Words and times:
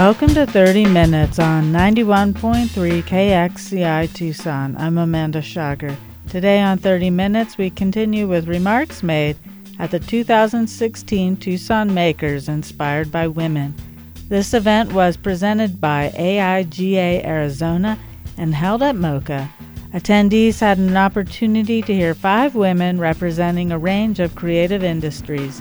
Welcome 0.00 0.28
to 0.28 0.46
30 0.46 0.86
Minutes 0.86 1.38
on 1.38 1.72
91.3 1.72 3.02
KXCI 3.02 4.10
Tucson. 4.14 4.74
I'm 4.78 4.96
Amanda 4.96 5.42
Schager. 5.42 5.94
Today 6.26 6.62
on 6.62 6.78
30 6.78 7.10
Minutes, 7.10 7.58
we 7.58 7.68
continue 7.68 8.26
with 8.26 8.48
remarks 8.48 9.02
made 9.02 9.36
at 9.78 9.90
the 9.90 9.98
2016 9.98 11.36
Tucson 11.36 11.92
Makers 11.92 12.48
Inspired 12.48 13.12
by 13.12 13.28
Women. 13.28 13.74
This 14.30 14.54
event 14.54 14.94
was 14.94 15.18
presented 15.18 15.82
by 15.82 16.08
AIGA 16.16 17.22
Arizona 17.22 17.98
and 18.38 18.54
held 18.54 18.82
at 18.82 18.94
MOCA. 18.94 19.50
Attendees 19.92 20.60
had 20.60 20.78
an 20.78 20.96
opportunity 20.96 21.82
to 21.82 21.92
hear 21.92 22.14
five 22.14 22.54
women 22.54 22.98
representing 22.98 23.70
a 23.70 23.78
range 23.78 24.18
of 24.18 24.34
creative 24.34 24.82
industries. 24.82 25.60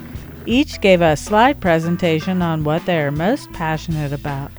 Each 0.49 0.81
gave 0.81 1.01
a 1.01 1.15
slide 1.15 1.61
presentation 1.61 2.41
on 2.41 2.63
what 2.63 2.83
they 2.87 2.99
are 3.01 3.11
most 3.11 3.53
passionate 3.53 4.11
about. 4.11 4.49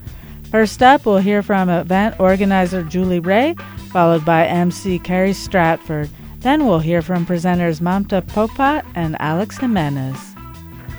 First 0.48 0.84
up, 0.84 1.04
we'll 1.04 1.18
hear 1.18 1.42
from 1.42 1.68
event 1.68 2.20
organizer 2.20 2.84
Julie 2.84 3.18
Ray, 3.18 3.56
followed 3.90 4.24
by 4.24 4.46
MC 4.46 5.00
Carrie 5.00 5.32
Stratford. 5.32 6.08
Then 6.38 6.64
we'll 6.64 6.78
hear 6.78 7.02
from 7.02 7.26
presenters 7.26 7.80
Mamta 7.80 8.22
Popat 8.22 8.86
and 8.94 9.16
Alex 9.18 9.58
Jimenez. 9.58 10.16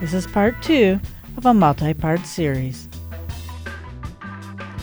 This 0.02 0.14
is 0.14 0.28
part 0.28 0.62
two 0.62 1.00
of 1.38 1.46
a 1.46 1.54
multi 1.54 1.94
part 1.94 2.26
series. 2.26 2.90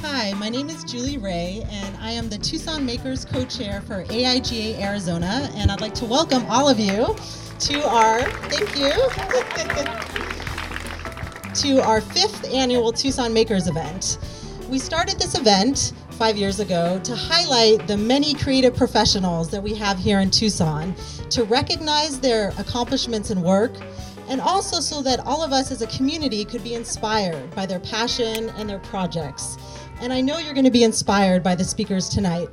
Hi, 0.00 0.32
my 0.38 0.48
name 0.48 0.70
is 0.70 0.84
Julie 0.84 1.18
Ray, 1.18 1.66
and 1.68 1.96
I 1.98 2.12
am 2.12 2.30
the 2.30 2.38
Tucson 2.38 2.86
Makers 2.86 3.26
co 3.26 3.44
chair 3.44 3.82
for 3.82 4.04
AIGA 4.04 4.80
Arizona, 4.80 5.50
and 5.56 5.70
I'd 5.70 5.82
like 5.82 5.94
to 5.96 6.06
welcome 6.06 6.46
all 6.46 6.66
of 6.66 6.80
you 6.80 7.14
to 7.60 7.88
our, 7.88 8.22
thank 8.22 8.76
you, 8.76 8.90
to 11.54 11.82
our 11.82 12.00
fifth 12.00 12.48
annual 12.54 12.92
Tucson 12.92 13.32
Makers 13.32 13.66
event. 13.66 14.18
We 14.68 14.78
started 14.78 15.18
this 15.18 15.36
event 15.36 15.92
five 16.12 16.36
years 16.36 16.60
ago 16.60 17.00
to 17.02 17.16
highlight 17.16 17.88
the 17.88 17.96
many 17.96 18.34
creative 18.34 18.76
professionals 18.76 19.50
that 19.50 19.60
we 19.60 19.74
have 19.74 19.98
here 19.98 20.20
in 20.20 20.30
Tucson, 20.30 20.94
to 21.30 21.42
recognize 21.44 22.20
their 22.20 22.50
accomplishments 22.58 23.30
and 23.30 23.42
work, 23.42 23.72
and 24.28 24.40
also 24.40 24.78
so 24.78 25.02
that 25.02 25.18
all 25.20 25.42
of 25.42 25.52
us 25.52 25.72
as 25.72 25.82
a 25.82 25.88
community 25.88 26.44
could 26.44 26.62
be 26.62 26.74
inspired 26.74 27.52
by 27.56 27.66
their 27.66 27.80
passion 27.80 28.50
and 28.50 28.70
their 28.70 28.78
projects. 28.80 29.56
And 30.00 30.12
I 30.12 30.20
know 30.20 30.38
you're 30.38 30.54
going 30.54 30.64
to 30.64 30.70
be 30.70 30.84
inspired 30.84 31.42
by 31.42 31.56
the 31.56 31.64
speakers 31.64 32.08
tonight. 32.08 32.48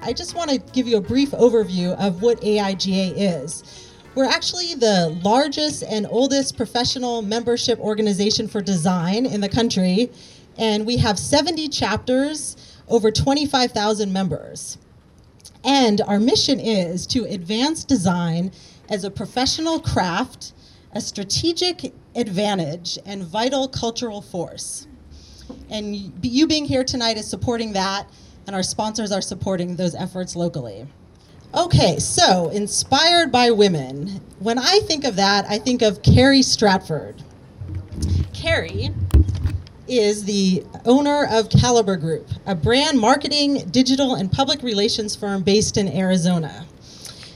I 0.00 0.12
just 0.12 0.36
want 0.36 0.50
to 0.50 0.58
give 0.58 0.86
you 0.86 0.98
a 0.98 1.00
brief 1.00 1.32
overview 1.32 1.98
of 1.98 2.22
what 2.22 2.40
AIGA 2.40 3.14
is. 3.16 3.90
We're 4.14 4.26
actually 4.26 4.76
the 4.76 5.18
largest 5.24 5.82
and 5.82 6.06
oldest 6.08 6.56
professional 6.56 7.20
membership 7.20 7.80
organization 7.80 8.46
for 8.46 8.62
design 8.62 9.26
in 9.26 9.40
the 9.40 9.48
country, 9.48 10.08
and 10.56 10.86
we 10.86 10.98
have 10.98 11.18
70 11.18 11.68
chapters, 11.68 12.78
over 12.86 13.10
25,000 13.10 14.12
members. 14.12 14.78
And 15.64 16.00
our 16.02 16.20
mission 16.20 16.60
is 16.60 17.08
to 17.08 17.24
advance 17.24 17.82
design 17.82 18.52
as 18.88 19.02
a 19.02 19.10
professional 19.10 19.80
craft, 19.80 20.52
a 20.92 21.00
strategic 21.00 21.92
advantage, 22.14 23.00
and 23.04 23.24
vital 23.24 23.66
cultural 23.66 24.22
force. 24.22 24.86
And 25.70 26.12
you 26.22 26.46
being 26.46 26.66
here 26.66 26.84
tonight 26.84 27.16
is 27.16 27.26
supporting 27.26 27.72
that, 27.72 28.08
and 28.46 28.54
our 28.54 28.62
sponsors 28.62 29.10
are 29.10 29.22
supporting 29.22 29.74
those 29.74 29.96
efforts 29.96 30.36
locally. 30.36 30.86
Okay, 31.56 32.00
so 32.00 32.48
inspired 32.48 33.30
by 33.30 33.52
women. 33.52 34.20
When 34.40 34.58
I 34.58 34.80
think 34.80 35.04
of 35.04 35.14
that, 35.16 35.44
I 35.48 35.58
think 35.58 35.82
of 35.82 36.02
Carrie 36.02 36.42
Stratford. 36.42 37.22
Carrie 38.32 38.90
is 39.86 40.24
the 40.24 40.64
owner 40.84 41.28
of 41.30 41.50
Caliber 41.50 41.96
Group, 41.96 42.28
a 42.46 42.56
brand 42.56 42.98
marketing, 42.98 43.68
digital, 43.70 44.16
and 44.16 44.32
public 44.32 44.62
relations 44.62 45.14
firm 45.14 45.44
based 45.44 45.76
in 45.76 45.86
Arizona. 45.86 46.66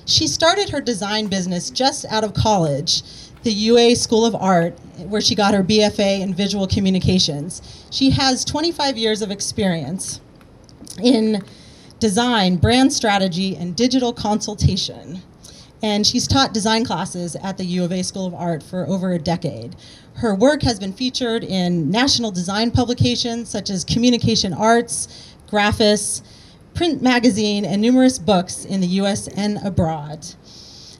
She 0.04 0.26
started 0.26 0.70
her 0.70 0.80
design 0.80 1.28
business 1.28 1.70
just 1.70 2.04
out 2.06 2.24
of 2.24 2.34
college 2.34 3.02
the 3.44 3.52
UA 3.52 3.94
School 3.94 4.26
of 4.26 4.34
Art, 4.34 4.76
where 5.06 5.20
she 5.20 5.36
got 5.36 5.54
her 5.54 5.62
BFA 5.62 6.20
in 6.20 6.34
visual 6.34 6.66
communications. 6.66 7.86
She 7.92 8.10
has 8.10 8.44
25 8.44 8.98
years 8.98 9.22
of 9.22 9.30
experience 9.30 10.20
in 11.00 11.40
design, 12.00 12.56
brand 12.56 12.92
strategy, 12.92 13.56
and 13.56 13.74
digital 13.74 14.12
consultation. 14.12 15.22
And 15.82 16.06
she's 16.06 16.26
taught 16.26 16.52
design 16.52 16.84
classes 16.84 17.36
at 17.36 17.56
the 17.56 17.64
U 17.64 17.84
of 17.84 17.92
A 17.92 18.02
School 18.02 18.26
of 18.26 18.34
Art 18.34 18.62
for 18.62 18.86
over 18.88 19.12
a 19.12 19.18
decade. 19.18 19.76
Her 20.14 20.34
work 20.34 20.62
has 20.62 20.80
been 20.80 20.92
featured 20.92 21.44
in 21.44 21.90
national 21.90 22.32
design 22.32 22.72
publications 22.72 23.48
such 23.48 23.70
as 23.70 23.84
Communication 23.84 24.52
Arts, 24.52 25.34
Graphis, 25.48 26.22
Print 26.74 27.00
Magazine, 27.00 27.64
and 27.64 27.80
numerous 27.80 28.18
books 28.18 28.64
in 28.64 28.80
the 28.80 28.86
US 28.88 29.28
and 29.28 29.58
abroad. 29.64 30.26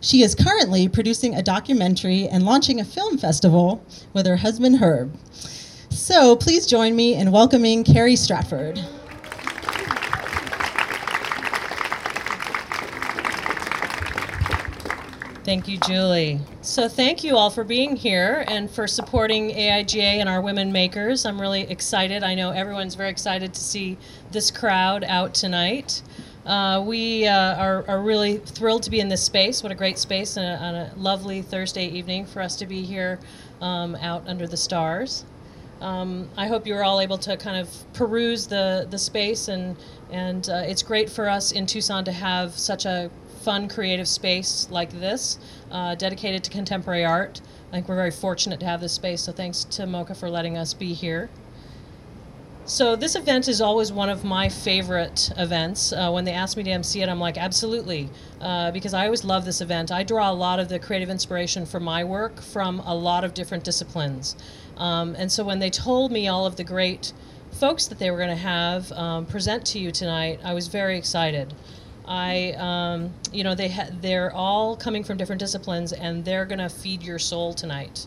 She 0.01 0.23
is 0.23 0.37
currently 0.37 0.89
producing 0.89 1.35
a 1.35 1.43
documentary 1.43 2.29
and 2.29 2.45
launching 2.45 2.79
a 2.79 2.85
film 2.85 3.19
festival 3.19 3.85
with 4.13 4.27
her 4.27 4.37
husband 4.37 4.77
Herb. 4.77 5.17
So 5.91 6.37
please 6.37 6.67
join 6.67 6.95
me 6.95 7.15
in 7.15 7.33
welcoming 7.33 7.83
Carrie 7.83 8.15
Stratford. 8.15 8.81
Thank 15.49 15.67
you, 15.67 15.79
Julie. 15.79 16.41
So, 16.61 16.91
thank 16.91 17.25
you 17.25 17.35
all 17.39 17.49
for 17.49 17.65
being 17.65 17.97
here 17.97 18.45
and 18.49 18.71
for 18.71 18.87
supporting 18.87 19.49
AIGA 19.49 20.21
and 20.21 20.29
our 20.29 20.43
women 20.43 20.71
makers. 20.73 21.25
I'm 21.25 21.41
really 21.41 21.63
excited. 21.63 22.23
I 22.23 22.35
know 22.35 22.51
everyone's 22.51 22.95
very 22.95 23.09
excited 23.09 23.55
to 23.55 23.61
see 23.61 23.97
this 24.31 24.51
crowd 24.51 25.05
out 25.05 25.33
tonight. 25.33 26.03
Uh, 26.45 26.85
we 26.87 27.27
uh, 27.27 27.55
are, 27.55 27.83
are, 27.89 28.03
really 28.03 28.37
thrilled 28.37 28.83
to 28.83 28.91
be 28.91 29.01
in 29.01 29.09
this 29.09 29.23
space. 29.23 29.63
What 29.63 29.73
a 29.73 29.75
great 29.75 29.97
space 29.97 30.37
and 30.37 30.45
a, 30.45 30.63
on 30.63 30.75
a 30.75 30.93
lovely 30.99 31.41
Thursday 31.41 31.87
evening 31.87 32.27
for 32.27 32.43
us 32.43 32.55
to 32.57 32.67
be 32.67 32.83
here 32.83 33.19
um, 33.63 33.95
out 33.95 34.29
under 34.29 34.47
the 34.47 34.59
stars. 34.59 35.25
Um, 35.81 36.29
I 36.37 36.47
hope 36.47 36.67
you 36.67 36.75
are 36.75 36.85
all 36.85 37.01
able 37.01 37.17
to 37.17 37.39
kind 37.39 37.57
of 37.57 37.71
peruse 37.95 38.47
the, 38.47 38.87
the 38.91 38.99
space, 38.99 39.49
and, 39.49 39.79
and 40.11 40.47
uh, 40.51 40.65
it's 40.67 40.83
great 40.83 41.09
for 41.09 41.27
us 41.27 41.53
in 41.53 41.65
Tucson 41.65 42.05
to 42.05 42.13
have 42.13 42.53
such 42.53 42.85
a 42.85 43.11
fun, 43.39 43.69
creative 43.69 44.09
space 44.09 44.69
like 44.71 44.91
this 44.91 45.39
uh, 45.71 45.95
dedicated 45.95 46.45
to 46.45 46.51
contemporary 46.51 47.05
art. 47.05 47.41
I 47.69 47.73
think 47.73 47.89
we're 47.89 47.97
very 47.97 48.11
fortunate 48.11 48.61
to 48.61 48.67
have 48.67 48.81
this 48.81 48.93
space, 48.93 49.23
so 49.23 49.33
thanks 49.33 49.65
to 49.65 49.87
MOCA 49.87 50.15
for 50.17 50.31
letting 50.31 50.57
us 50.57 50.75
be 50.75 50.95
here. 50.95 51.29
So 52.69 52.97
this 52.97 53.17
event 53.17 53.49
is 53.49 53.63
always 53.63 53.91
one 53.91 54.11
of 54.11 54.25
my 54.25 54.51
favorite 54.51 55.33
events. 55.39 55.91
Uh, 55.91 56.11
when 56.11 56.27
they 56.27 56.33
ask 56.33 56.55
me 56.55 56.63
to 56.65 56.71
MC 56.71 57.01
it, 57.01 57.09
I'm 57.09 57.19
like, 57.19 57.39
absolutely, 57.39 58.11
uh, 58.43 58.73
because 58.73 58.93
I 58.93 59.07
always 59.07 59.25
love 59.25 59.47
this 59.47 59.63
event. 59.63 59.91
I 59.91 60.03
draw 60.03 60.31
a 60.31 60.35
lot 60.35 60.61
of 60.61 60.69
the 60.69 60.79
creative 60.79 61.09
inspiration 61.09 61.65
for 61.65 61.81
my 61.81 62.05
work 62.05 62.43
from 62.43 62.81
a 62.81 62.95
lot 62.95 63.25
of 63.25 63.33
different 63.33 63.65
disciplines. 63.65 64.37
Um, 64.77 65.15
and 65.17 65.33
so 65.33 65.45
when 65.45 65.61
they 65.61 65.71
told 65.71 66.13
me 66.13 66.29
all 66.29 66.45
of 66.45 66.57
the 66.57 66.65
great 66.65 67.15
folks 67.53 67.87
that 67.87 67.99
they 67.99 68.11
were 68.11 68.19
going 68.19 68.29
to 68.29 68.37
have 68.37 68.93
um, 68.93 69.25
present 69.25 69.65
to 69.69 69.79
you 69.79 69.91
tonight, 69.91 70.39
I 70.45 70.53
was 70.53 70.69
very 70.69 70.99
excited. 70.99 71.55
I, 72.09 72.55
um, 72.59 73.13
you 73.33 73.45
know, 73.45 73.55
they 73.55 73.69
ha- 73.69 73.91
they're 74.01 74.33
all 74.33 74.77
coming 74.77 75.05
from 75.05 75.19
different 75.19 75.41
disciplines, 75.41 75.93
and 75.93 76.25
they're 76.25 76.47
to 76.47 76.69
feed 76.69 77.03
your 77.03 77.19
soul 77.19 77.53
tonight. 77.53 78.07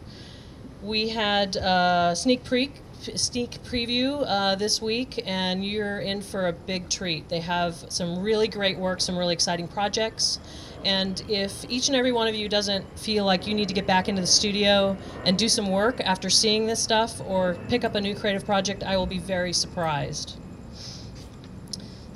We 0.82 1.10
had 1.10 1.56
a 1.56 2.14
sneak 2.16 2.44
peek 2.44 2.82
sneak 3.16 3.52
preview 3.64 4.24
uh, 4.28 4.56
this 4.56 4.82
week, 4.82 5.24
and 5.26 5.66
you're 5.66 6.00
in 6.00 6.22
for 6.22 6.48
a 6.48 6.54
big 6.54 6.90
treat. 6.90 7.28
They 7.30 7.40
have 7.40 7.76
some 7.90 8.20
really 8.20 8.48
great 8.48 8.78
work, 8.78 9.02
some 9.02 9.18
really 9.18 9.34
exciting 9.34 9.68
projects. 9.68 10.40
And 10.84 11.24
if 11.28 11.66
each 11.70 11.88
and 11.88 11.96
every 11.96 12.12
one 12.12 12.28
of 12.28 12.36
you 12.36 12.50
doesn't 12.50 13.00
feel 13.00 13.26
like 13.26 13.48
you 13.48 13.54
need 13.54 13.68
to 13.68 13.74
get 13.74 13.86
back 13.86 14.10
into 14.10 14.22
the 14.22 14.28
studio 14.28 14.98
and 15.26 15.38
do 15.38 15.48
some 15.48 15.70
work 15.70 16.00
after 16.02 16.30
seeing 16.30 16.66
this 16.66 16.82
stuff 16.82 17.22
or 17.28 17.58
pick 17.70 17.84
up 17.84 17.96
a 17.96 18.02
new 18.02 18.16
creative 18.16 18.46
project, 18.46 18.84
I 18.84 18.98
will 18.98 19.06
be 19.08 19.20
very 19.20 19.54
surprised. 19.54 20.38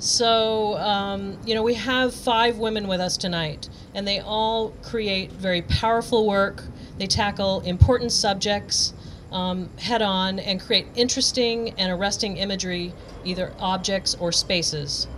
So, 0.06 0.78
um, 0.78 1.36
you 1.44 1.56
know, 1.56 1.64
we 1.64 1.74
have 1.74 2.14
five 2.14 2.58
women 2.58 2.86
with 2.86 3.00
us 3.00 3.16
tonight, 3.16 3.68
and 3.92 4.06
they 4.06 4.20
all 4.20 4.70
create 4.84 5.32
very 5.32 5.62
powerful 5.62 6.28
work. 6.28 6.62
They 6.96 7.08
tackle 7.08 7.60
important 7.62 8.12
subjects 8.12 8.94
um, 9.32 9.68
head 9.78 10.02
on 10.02 10.38
and 10.38 10.60
create 10.60 10.86
interesting 10.94 11.70
and 11.70 11.90
arresting 11.90 12.36
imagery, 12.36 12.92
either 13.24 13.52
objects 13.58 14.14
or 14.20 14.30
spaces. 14.30 15.08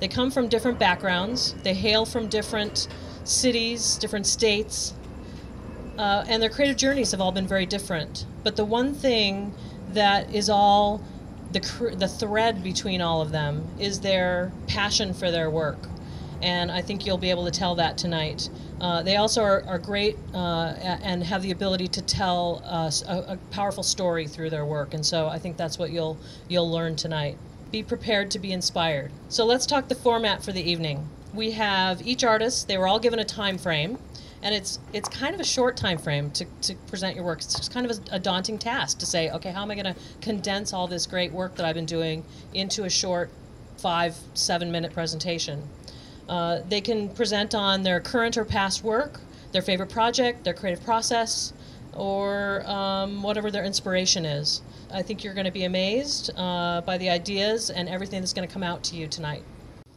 They 0.00 0.08
come 0.08 0.30
from 0.30 0.48
different 0.48 0.78
backgrounds, 0.78 1.54
they 1.62 1.74
hail 1.74 2.06
from 2.06 2.28
different 2.28 2.88
cities, 3.24 3.98
different 3.98 4.26
states, 4.26 4.94
uh, 5.98 6.24
and 6.26 6.42
their 6.42 6.48
creative 6.48 6.78
journeys 6.78 7.10
have 7.10 7.20
all 7.20 7.32
been 7.32 7.46
very 7.46 7.66
different. 7.66 8.24
But 8.44 8.56
the 8.56 8.64
one 8.64 8.94
thing 8.94 9.52
that 9.92 10.34
is 10.34 10.48
all 10.48 11.02
the, 11.52 11.94
the 11.96 12.08
thread 12.08 12.62
between 12.62 13.00
all 13.00 13.22
of 13.22 13.30
them 13.30 13.66
is 13.78 14.00
their 14.00 14.52
passion 14.66 15.14
for 15.14 15.30
their 15.30 15.50
work. 15.50 15.78
and 16.40 16.70
I 16.70 16.82
think 16.82 17.04
you'll 17.04 17.18
be 17.18 17.30
able 17.30 17.44
to 17.46 17.50
tell 17.50 17.74
that 17.76 17.98
tonight. 17.98 18.48
Uh, 18.80 19.02
they 19.02 19.16
also 19.16 19.42
are, 19.42 19.64
are 19.66 19.78
great 19.78 20.16
uh, 20.32 20.74
and 21.02 21.24
have 21.24 21.42
the 21.42 21.50
ability 21.50 21.88
to 21.88 22.02
tell 22.02 22.62
us 22.64 23.02
a, 23.02 23.32
a, 23.32 23.36
powerful 23.50 23.82
story 23.82 24.28
through 24.28 24.50
their 24.50 24.64
work, 24.64 24.94
and 24.94 25.04
so 25.04 25.26
I 25.26 25.38
think 25.40 25.56
that's 25.56 25.78
what 25.78 25.90
you'll 25.90 26.16
you'll 26.48 26.70
learn 26.70 26.94
tonight. 26.94 27.36
Be 27.72 27.82
prepared 27.82 28.30
to 28.32 28.38
be 28.38 28.52
inspired. 28.52 29.10
So 29.28 29.44
let's 29.44 29.66
talk 29.66 29.88
the 29.88 29.96
format 29.96 30.44
for 30.44 30.52
the 30.52 30.62
evening. 30.62 31.08
We 31.34 31.50
have 31.52 32.06
each 32.06 32.22
artist; 32.22 32.68
they 32.68 32.78
were 32.78 32.86
all 32.86 33.00
given 33.00 33.18
a 33.18 33.24
time 33.24 33.58
frame, 33.58 33.98
and 34.42 34.54
it's 34.54 34.78
it's 34.92 35.08
kind 35.08 35.34
of 35.34 35.40
a 35.40 35.44
short 35.44 35.76
time 35.76 35.98
frame 35.98 36.30
to, 36.32 36.44
to 36.62 36.74
present 36.86 37.16
your 37.16 37.24
work. 37.24 37.40
It's 37.40 37.68
kind 37.68 37.90
of 37.90 37.98
a, 37.98 38.16
a 38.16 38.18
daunting 38.18 38.58
task 38.58 38.98
to 38.98 39.06
say, 39.06 39.30
okay, 39.30 39.50
how 39.50 39.62
am 39.62 39.70
I 39.70 39.74
going 39.74 39.94
to 39.94 40.00
condense 40.20 40.72
all 40.72 40.86
this 40.86 41.06
great 41.06 41.32
work 41.32 41.56
that 41.56 41.66
I've 41.66 41.74
been 41.74 41.86
doing 41.86 42.24
into 42.54 42.84
a 42.84 42.90
short 42.90 43.30
five 43.78 44.16
seven 44.34 44.70
minute 44.70 44.92
presentation? 44.92 45.62
Uh, 46.28 46.60
they 46.68 46.80
can 46.80 47.08
present 47.08 47.54
on 47.54 47.82
their 47.82 48.00
current 48.00 48.36
or 48.36 48.44
past 48.44 48.84
work, 48.84 49.20
their 49.52 49.62
favorite 49.62 49.90
project, 49.90 50.44
their 50.44 50.54
creative 50.54 50.84
process, 50.84 51.52
or 51.94 52.62
um, 52.66 53.22
whatever 53.22 53.50
their 53.50 53.64
inspiration 53.64 54.26
is. 54.26 54.60
I 54.92 55.02
think 55.02 55.24
you're 55.24 55.34
going 55.34 55.46
to 55.46 55.50
be 55.50 55.64
amazed 55.64 56.30
uh, 56.36 56.82
by 56.82 56.98
the 56.98 57.10
ideas 57.10 57.70
and 57.70 57.88
everything 57.88 58.20
that's 58.20 58.32
going 58.32 58.46
to 58.46 58.52
come 58.52 58.62
out 58.62 58.82
to 58.84 58.96
you 58.96 59.06
tonight. 59.06 59.42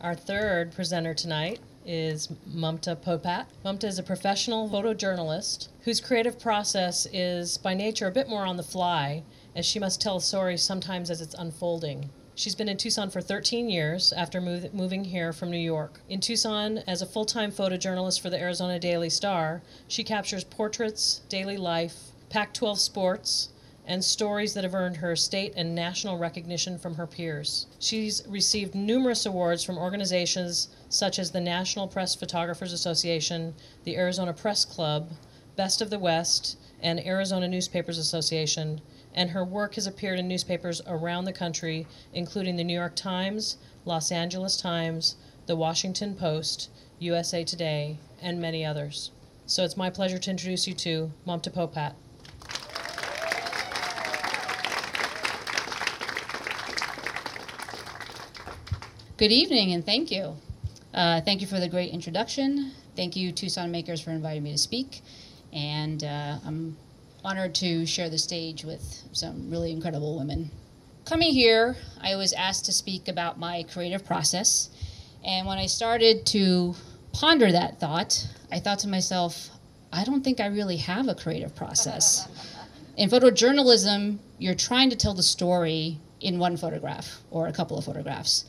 Our 0.02 0.16
third 0.16 0.74
presenter 0.74 1.14
tonight 1.14 1.60
is 1.86 2.28
Mamta 2.50 2.96
Popat. 2.96 3.46
Mamta 3.66 3.86
is 3.86 4.00
a 4.00 4.04
professional 4.04 4.70
photojournalist 4.70 5.68
whose 5.82 6.02
creative 6.02 6.40
process 6.40 7.08
is 7.12 7.58
by 7.58 7.74
nature 7.74 8.08
a 8.08 8.12
bit 8.12 8.30
more 8.30 8.46
on 8.46 8.58
the 8.58 8.64
fly, 8.64 9.24
as 9.56 9.66
she 9.66 9.80
must 9.80 10.02
tell 10.02 10.18
a 10.18 10.22
story 10.22 10.58
sometimes 10.58 11.10
as 11.10 11.22
it's 11.22 11.36
unfolding. 11.36 12.10
She's 12.36 12.56
been 12.56 12.70
in 12.70 12.78
Tucson 12.78 13.10
for 13.10 13.22
13 13.22 13.70
years 13.70 14.14
after 14.14 14.40
move, 14.40 14.74
moving 14.74 15.04
here 15.04 15.34
from 15.34 15.52
New 15.52 15.58
York. 15.58 16.00
In 16.10 16.20
Tucson, 16.20 16.80
as 16.88 17.02
a 17.02 17.06
full 17.06 17.26
time 17.26 17.52
photojournalist 17.52 18.22
for 18.22 18.30
the 18.30 18.40
Arizona 18.40 18.80
Daily 18.80 19.10
Star, 19.10 19.62
she 19.88 20.04
captures 20.04 20.44
portraits, 20.44 21.22
daily 21.30 21.58
life, 21.58 22.12
Pac 22.30 22.54
12 22.54 22.80
sports, 22.80 23.50
and 23.86 24.04
stories 24.04 24.54
that 24.54 24.64
have 24.64 24.74
earned 24.74 24.98
her 24.98 25.16
state 25.16 25.54
and 25.56 25.76
national 25.76 26.18
recognition 26.18 26.78
from 26.78 26.96
her 26.96 27.08
peers. 27.08 27.66
She's 27.80 28.24
received 28.28 28.74
numerous 28.74 29.26
awards 29.26 29.64
from 29.64 29.78
organizations 29.78 30.70
such 30.92 31.18
as 31.18 31.32
the 31.32 31.40
National 31.40 31.88
Press 31.88 32.14
Photographers 32.14 32.74
Association, 32.74 33.54
the 33.86 33.96
Arizona 33.96 34.34
Press 34.34 34.66
Club, 34.66 35.12
Best 35.56 35.82
of 35.82 35.90
the 35.90 35.98
West, 35.98 36.58
and 36.82 37.00
Arizona 37.06 37.48
Newspapers 37.48 37.98
Association, 37.98 38.82
and 39.14 39.30
her 39.30 39.44
work 39.44 39.76
has 39.76 39.88
appeared 39.88 40.20
in 40.20 40.28
newspapers 40.28 40.82
around 40.86 41.24
the 41.24 41.34
country, 41.34 41.88
including 42.14 42.58
the 42.58 42.64
New 42.64 42.74
York 42.74 42.96
Times, 42.96 43.58
Los 43.86 44.12
Angeles 44.12 44.58
Times, 44.58 45.16
the 45.46 45.56
Washington 45.56 46.14
Post, 46.14 46.70
USA 47.00 47.46
Today, 47.46 47.98
and 48.22 48.42
many 48.42 48.66
others. 48.66 49.12
So 49.46 49.64
it's 49.64 49.78
my 49.78 49.90
pleasure 49.90 50.18
to 50.18 50.30
introduce 50.30 50.68
you 50.68 50.74
to 50.74 51.12
Mamta 51.26 51.52
Popat. 51.52 51.94
Good 59.16 59.32
evening 59.32 59.72
and 59.74 59.86
thank 59.86 60.12
you. 60.12 60.36
Uh, 60.94 61.22
thank 61.22 61.42
you 61.42 61.48
for 61.48 61.60
the 61.60 61.70
great 61.70 61.94
introduction. 61.94 62.72
Thank 62.96 63.16
you, 63.16 63.32
Tucson 63.32 63.72
Makers, 63.72 64.02
for 64.02 64.12
inviting 64.12 64.44
me 64.44 64.52
to 64.52 64.58
speak. 64.58 65.02
And 65.54 66.04
uh, 66.04 66.38
I'm 66.46 66.76
honored 67.24 67.56
to 67.56 67.86
share 67.86 68.10
the 68.10 68.18
stage 68.18 68.66
with 68.66 69.04
some 69.14 69.50
really 69.50 69.72
incredible 69.72 70.18
women. 70.18 70.52
Coming 71.06 71.34
here, 71.34 71.78
I 72.02 72.16
was 72.16 72.34
asked 72.34 72.66
to 72.66 72.74
speak 72.74 73.08
about 73.08 73.40
my 73.40 73.64
creative 73.72 74.06
process. 74.06 74.70
And 75.24 75.48
when 75.48 75.58
I 75.58 75.68
started 75.68 76.26
to 76.28 76.76
ponder 77.14 77.52
that 77.52 77.80
thought, 77.80 78.28
I 78.52 78.60
thought 78.60 78.80
to 78.80 78.88
myself, 78.88 79.50
I 79.94 80.04
don't 80.04 80.24
think 80.24 80.40
I 80.40 80.48
really 80.48 80.78
have 80.78 81.08
a 81.08 81.16
creative 81.16 81.56
process. 81.56 82.28
In 82.98 83.10
photojournalism, 83.10 84.20
you're 84.40 84.56
trying 84.56 84.90
to 84.90 84.96
tell 84.96 85.14
the 85.14 85.24
story 85.24 86.00
in 86.20 86.38
one 86.38 86.58
photograph 86.58 87.22
or 87.30 87.48
a 87.48 87.54
couple 87.54 87.78
of 87.78 87.86
photographs. 87.86 88.46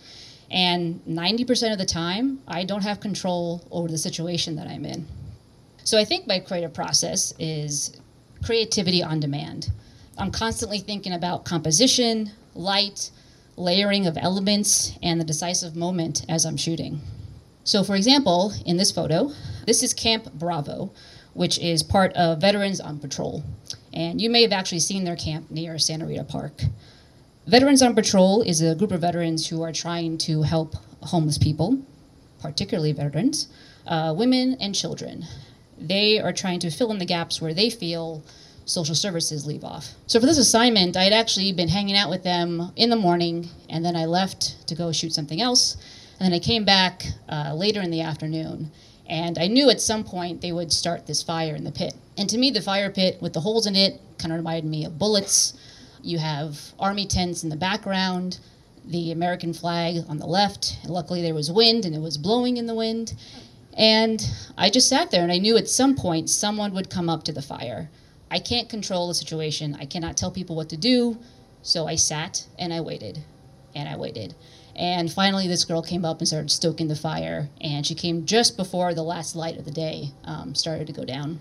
And 0.53 1.01
90% 1.07 1.73
of 1.73 1.79
the 1.79 1.87
time, 1.87 2.41
I 2.47 2.65
don't 2.65 2.83
have 2.83 3.01
control 3.01 3.67
over 3.71 3.89
the 3.89 3.97
situation 3.99 4.55
that 4.57 4.67
I'm 4.67 4.85
in. 4.85 5.07
So 5.83 5.99
I 5.99 6.05
think 6.05 6.27
my 6.27 6.39
creative 6.39 6.75
process 6.75 7.33
is 7.39 7.99
creativity 8.45 9.03
on 9.03 9.19
demand. 9.19 9.71
I'm 10.19 10.31
constantly 10.31 10.79
thinking 10.79 11.15
about 11.15 11.47
composition, 11.47 12.33
light, 12.55 13.11
layering 13.57 14.07
of 14.07 14.19
elements, 14.19 14.97
and 15.03 15.19
the 15.19 15.25
decisive 15.25 15.75
moment 15.75 16.25
as 16.29 16.45
I'm 16.45 16.59
shooting. 16.59 17.01
So, 17.65 17.83
for 17.83 17.97
example, 17.97 18.53
in 18.67 18.77
this 18.77 18.91
photo, 18.91 19.31
this 19.67 19.83
is 19.83 19.95
Camp 19.95 20.33
Bravo, 20.35 20.93
which 21.33 21.59
is 21.59 21.83
part 21.83 22.13
of 22.13 22.41
Veterans 22.41 22.81
on 22.81 22.99
Patrol. 22.99 23.43
And 23.95 24.21
you 24.21 24.29
may 24.29 24.43
have 24.43 24.53
actually 24.53 24.81
seen 24.81 25.05
their 25.05 25.17
camp 25.17 25.51
near 25.51 25.79
Santa 25.79 26.07
Rita 26.07 26.25
Park. 26.25 26.63
Veterans 27.47 27.83
on 27.83 27.95
Patrol 27.95 28.43
is 28.43 28.61
a 28.61 28.75
group 28.75 28.93
of 28.93 29.01
veterans 29.01 29.49
who 29.49 29.63
are 29.63 29.73
trying 29.73 30.17
to 30.19 30.43
help 30.43 30.77
homeless 31.03 31.39
people, 31.39 31.83
particularly 32.41 32.93
veterans, 32.93 33.49
uh, 33.87 34.15
women, 34.17 34.57
and 34.61 34.75
children 34.75 35.27
they 35.89 36.19
are 36.19 36.33
trying 36.33 36.61
to 36.61 36.71
fill 36.71 36.91
in 36.91 36.99
the 36.99 37.05
gaps 37.05 37.41
where 37.41 37.55
they 37.55 37.71
feel 37.71 38.23
social 38.65 38.95
services 38.95 39.47
leave 39.47 39.65
off. 39.65 39.95
So 40.07 40.21
for 40.21 40.27
this 40.27 40.39
assignment, 40.39 40.97
I 40.97 41.05
had 41.05 41.13
actually 41.13 41.53
been 41.53 41.69
hanging 41.69 41.97
out 41.97 42.11
with 42.11 42.23
them 42.23 42.73
in 42.77 42.91
the 42.91 42.97
morning, 42.97 43.49
and 43.69 43.85
then 43.85 43.97
I 43.97 44.05
left 44.05 44.67
to 44.69 44.75
go 44.75 44.93
shoot 44.93 45.13
something 45.13 45.41
else, 45.41 45.77
and 46.19 46.27
then 46.27 46.33
I 46.33 46.39
came 46.39 46.65
back 46.65 47.05
uh, 47.29 47.55
later 47.55 47.81
in 47.81 47.91
the 47.91 48.03
afternoon. 48.03 48.71
And 49.09 49.37
I 49.37 49.49
knew 49.49 49.69
at 49.69 49.81
some 49.81 50.05
point 50.05 50.41
they 50.41 50.53
would 50.53 50.73
start 50.73 51.07
this 51.07 51.23
fire 51.23 51.57
in 51.57 51.65
the 51.65 51.73
pit. 51.73 51.95
And 52.17 52.31
to 52.31 52.39
me, 52.39 52.51
the 52.51 52.63
fire 52.63 52.89
pit 52.89 53.21
with 53.21 53.33
the 53.33 53.41
holes 53.41 53.67
in 53.67 53.75
it 53.75 54.01
kind 54.19 54.33
of 54.33 54.39
reminded 54.39 54.71
me 54.71 54.85
of 54.85 54.99
bullets. 54.99 55.55
You 56.03 56.19
have 56.19 56.59
army 56.79 57.07
tents 57.07 57.45
in 57.45 57.49
the 57.49 57.57
background, 57.57 58.41
the 58.85 59.13
American 59.13 59.53
flag 59.53 60.05
on 60.09 60.19
the 60.19 60.27
left. 60.27 60.79
Luckily, 60.85 61.23
there 61.23 61.35
was 61.35 61.51
wind 61.51 61.85
and 61.85 61.95
it 61.95 62.01
was 62.01 62.19
blowing 62.19 62.57
in 62.57 62.67
the 62.67 62.75
wind. 62.75 63.15
And 63.75 64.23
I 64.59 64.69
just 64.69 64.89
sat 64.89 65.11
there 65.11 65.23
and 65.23 65.33
I 65.33 65.39
knew 65.39 65.57
at 65.57 65.69
some 65.69 65.95
point 65.95 66.29
someone 66.29 66.75
would 66.75 66.91
come 66.91 67.09
up 67.09 67.23
to 67.25 67.33
the 67.33 67.41
fire. 67.41 67.89
I 68.31 68.39
can't 68.39 68.69
control 68.69 69.09
the 69.09 69.15
situation. 69.15 69.77
I 69.79 69.85
cannot 69.85 70.17
tell 70.17 70.31
people 70.31 70.57
what 70.57 70.69
to 70.71 70.77
do. 70.77 71.19
So 71.63 71.87
I 71.87 71.95
sat 71.95 72.47
and 72.59 72.73
I 72.73 72.81
waited 72.81 73.23
and 73.75 73.89
I 73.89 73.97
waited. 73.97 74.35
And 74.75 75.13
finally, 75.13 75.47
this 75.47 75.65
girl 75.65 75.83
came 75.83 76.05
up 76.05 76.19
and 76.19 76.27
started 76.27 76.51
stoking 76.51 76.89
the 76.89 76.97
fire. 76.97 77.49
And 77.61 77.87
she 77.87 77.95
came 77.95 78.27
just 78.27 78.57
before 78.57 78.95
the 78.95 79.03
last 79.03 79.37
light 79.37 79.59
of 79.59 79.65
the 79.65 79.71
day 79.71 80.11
um, 80.25 80.55
started 80.55 80.87
to 80.89 80.93
go 80.93 81.05
down. 81.05 81.41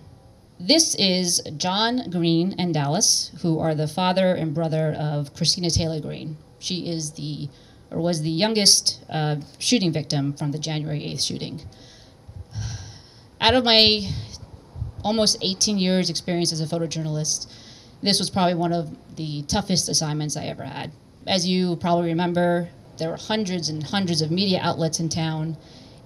This 0.64 0.94
is 0.94 1.42
John 1.56 2.08
Green 2.10 2.54
and 2.56 2.72
Dallas, 2.72 3.32
who 3.42 3.58
are 3.58 3.74
the 3.74 3.88
father 3.88 4.34
and 4.34 4.54
brother 4.54 4.94
of 4.98 5.34
Christina 5.34 5.70
Taylor 5.70 6.00
Green. 6.00 6.36
She 6.60 6.88
is 6.88 7.12
the, 7.12 7.48
or 7.90 8.00
was 8.00 8.22
the 8.22 8.30
youngest 8.30 9.04
uh, 9.10 9.36
shooting 9.58 9.92
victim 9.92 10.32
from 10.34 10.52
the 10.52 10.58
January 10.58 11.00
8th 11.00 11.26
shooting 11.26 11.62
out 13.42 13.54
of 13.54 13.64
my 13.64 14.08
almost 15.02 15.36
18 15.42 15.76
years 15.76 16.08
experience 16.08 16.52
as 16.52 16.60
a 16.60 16.66
photojournalist, 16.66 17.52
this 18.02 18.20
was 18.20 18.30
probably 18.30 18.54
one 18.54 18.72
of 18.72 18.96
the 19.16 19.42
toughest 19.42 19.88
assignments 19.88 20.36
I 20.36 20.44
ever 20.44 20.62
had. 20.62 20.92
As 21.26 21.46
you 21.46 21.76
probably 21.76 22.06
remember, 22.06 22.68
there 22.98 23.10
were 23.10 23.16
hundreds 23.16 23.68
and 23.68 23.82
hundreds 23.82 24.22
of 24.22 24.30
media 24.30 24.60
outlets 24.62 25.00
in 25.00 25.08
town, 25.08 25.56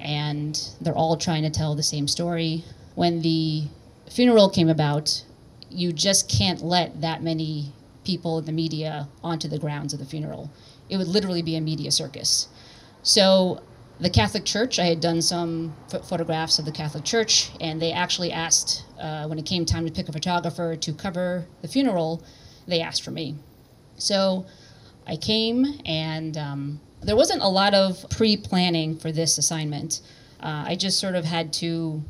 and 0.01 0.59
they're 0.81 0.95
all 0.95 1.17
trying 1.17 1.43
to 1.43 1.51
tell 1.51 1.75
the 1.75 1.83
same 1.83 2.09
story. 2.09 2.65
When 2.95 3.21
the 3.21 3.65
funeral 4.11 4.49
came 4.49 4.69
about, 4.69 5.25
you 5.71 5.93
just 5.93 6.29
can't 6.29 6.63
let 6.63 7.01
that 7.01 7.23
many 7.23 7.73
people 8.05 8.39
in 8.39 8.45
the 8.45 8.53
media 8.53 9.09
onto 9.23 9.49
the 9.49 9.59
grounds 9.59 9.93
of 9.93 9.99
the 9.99 10.07
funeral. 10.07 10.51
It 10.89 10.97
would 10.97 11.09
literally 11.09 11.43
be 11.43 11.57
a 11.57 11.61
media 11.61 11.91
circus. 11.91 12.49
So 13.03 13.61
the 13.99 14.11
Catholic 14.11 14.45
Church. 14.45 14.79
I 14.79 14.85
had 14.85 15.01
done 15.01 15.23
some 15.23 15.75
photographs 15.89 16.59
of 16.59 16.65
the 16.65 16.73
Catholic 16.73 17.05
Church, 17.05 17.51
and 17.61 17.81
they 17.81 17.93
actually 17.93 18.31
asked 18.33 18.85
uh, 19.01 19.27
when 19.27 19.39
it 19.39 19.47
came 19.47 19.65
time 19.65 19.87
to 19.87 19.93
pick 19.93 20.09
a 20.09 20.13
photographer 20.13 20.77
to 20.77 20.93
cover 20.93 21.47
the 21.63 21.69
funeral. 21.69 22.23
They 22.67 22.81
asked 22.81 23.03
for 23.03 23.11
me, 23.11 23.37
so 23.97 24.47
I 25.07 25.17
came, 25.17 25.81
and 25.87 26.37
um, 26.37 26.81
there 27.03 27.17
wasn't 27.17 27.43
a 27.43 27.49
lot 27.49 27.75
of 27.75 28.05
pre-planning 28.11 28.99
for 28.99 29.13
this 29.13 29.39
assignment. 29.39 30.01
Uh, 30.41 30.65
I 30.67 30.77
just 30.77 30.99
sort 30.99 31.15
of 31.15 31.25
had 31.25 31.53
to 31.55 32.03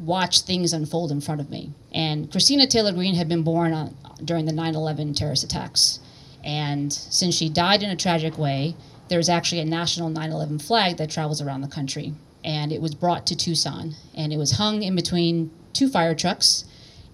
watch 0.00 0.40
things 0.40 0.72
unfold 0.72 1.12
in 1.12 1.20
front 1.20 1.40
of 1.40 1.50
me. 1.50 1.70
And 1.92 2.30
Christina 2.30 2.66
Taylor 2.66 2.92
Green 2.92 3.14
had 3.14 3.28
been 3.28 3.42
born 3.42 3.72
on, 3.72 3.96
during 4.24 4.46
the 4.46 4.52
9/11 4.52 5.14
terrorist 5.14 5.44
attacks, 5.44 6.00
and 6.42 6.92
since 6.92 7.34
she 7.34 7.48
died 7.48 7.82
in 7.82 7.90
a 7.90 7.96
tragic 7.96 8.38
way 8.38 8.74
there's 9.10 9.28
actually 9.28 9.60
a 9.60 9.64
national 9.64 10.08
9 10.08 10.30
11 10.30 10.60
flag 10.60 10.96
that 10.96 11.10
travels 11.10 11.42
around 11.42 11.60
the 11.60 11.68
country. 11.68 12.14
And 12.44 12.72
it 12.72 12.80
was 12.80 12.94
brought 12.94 13.26
to 13.26 13.36
Tucson. 13.36 13.96
And 14.14 14.32
it 14.32 14.38
was 14.38 14.52
hung 14.52 14.82
in 14.82 14.94
between 14.94 15.50
two 15.72 15.88
fire 15.88 16.14
trucks. 16.14 16.64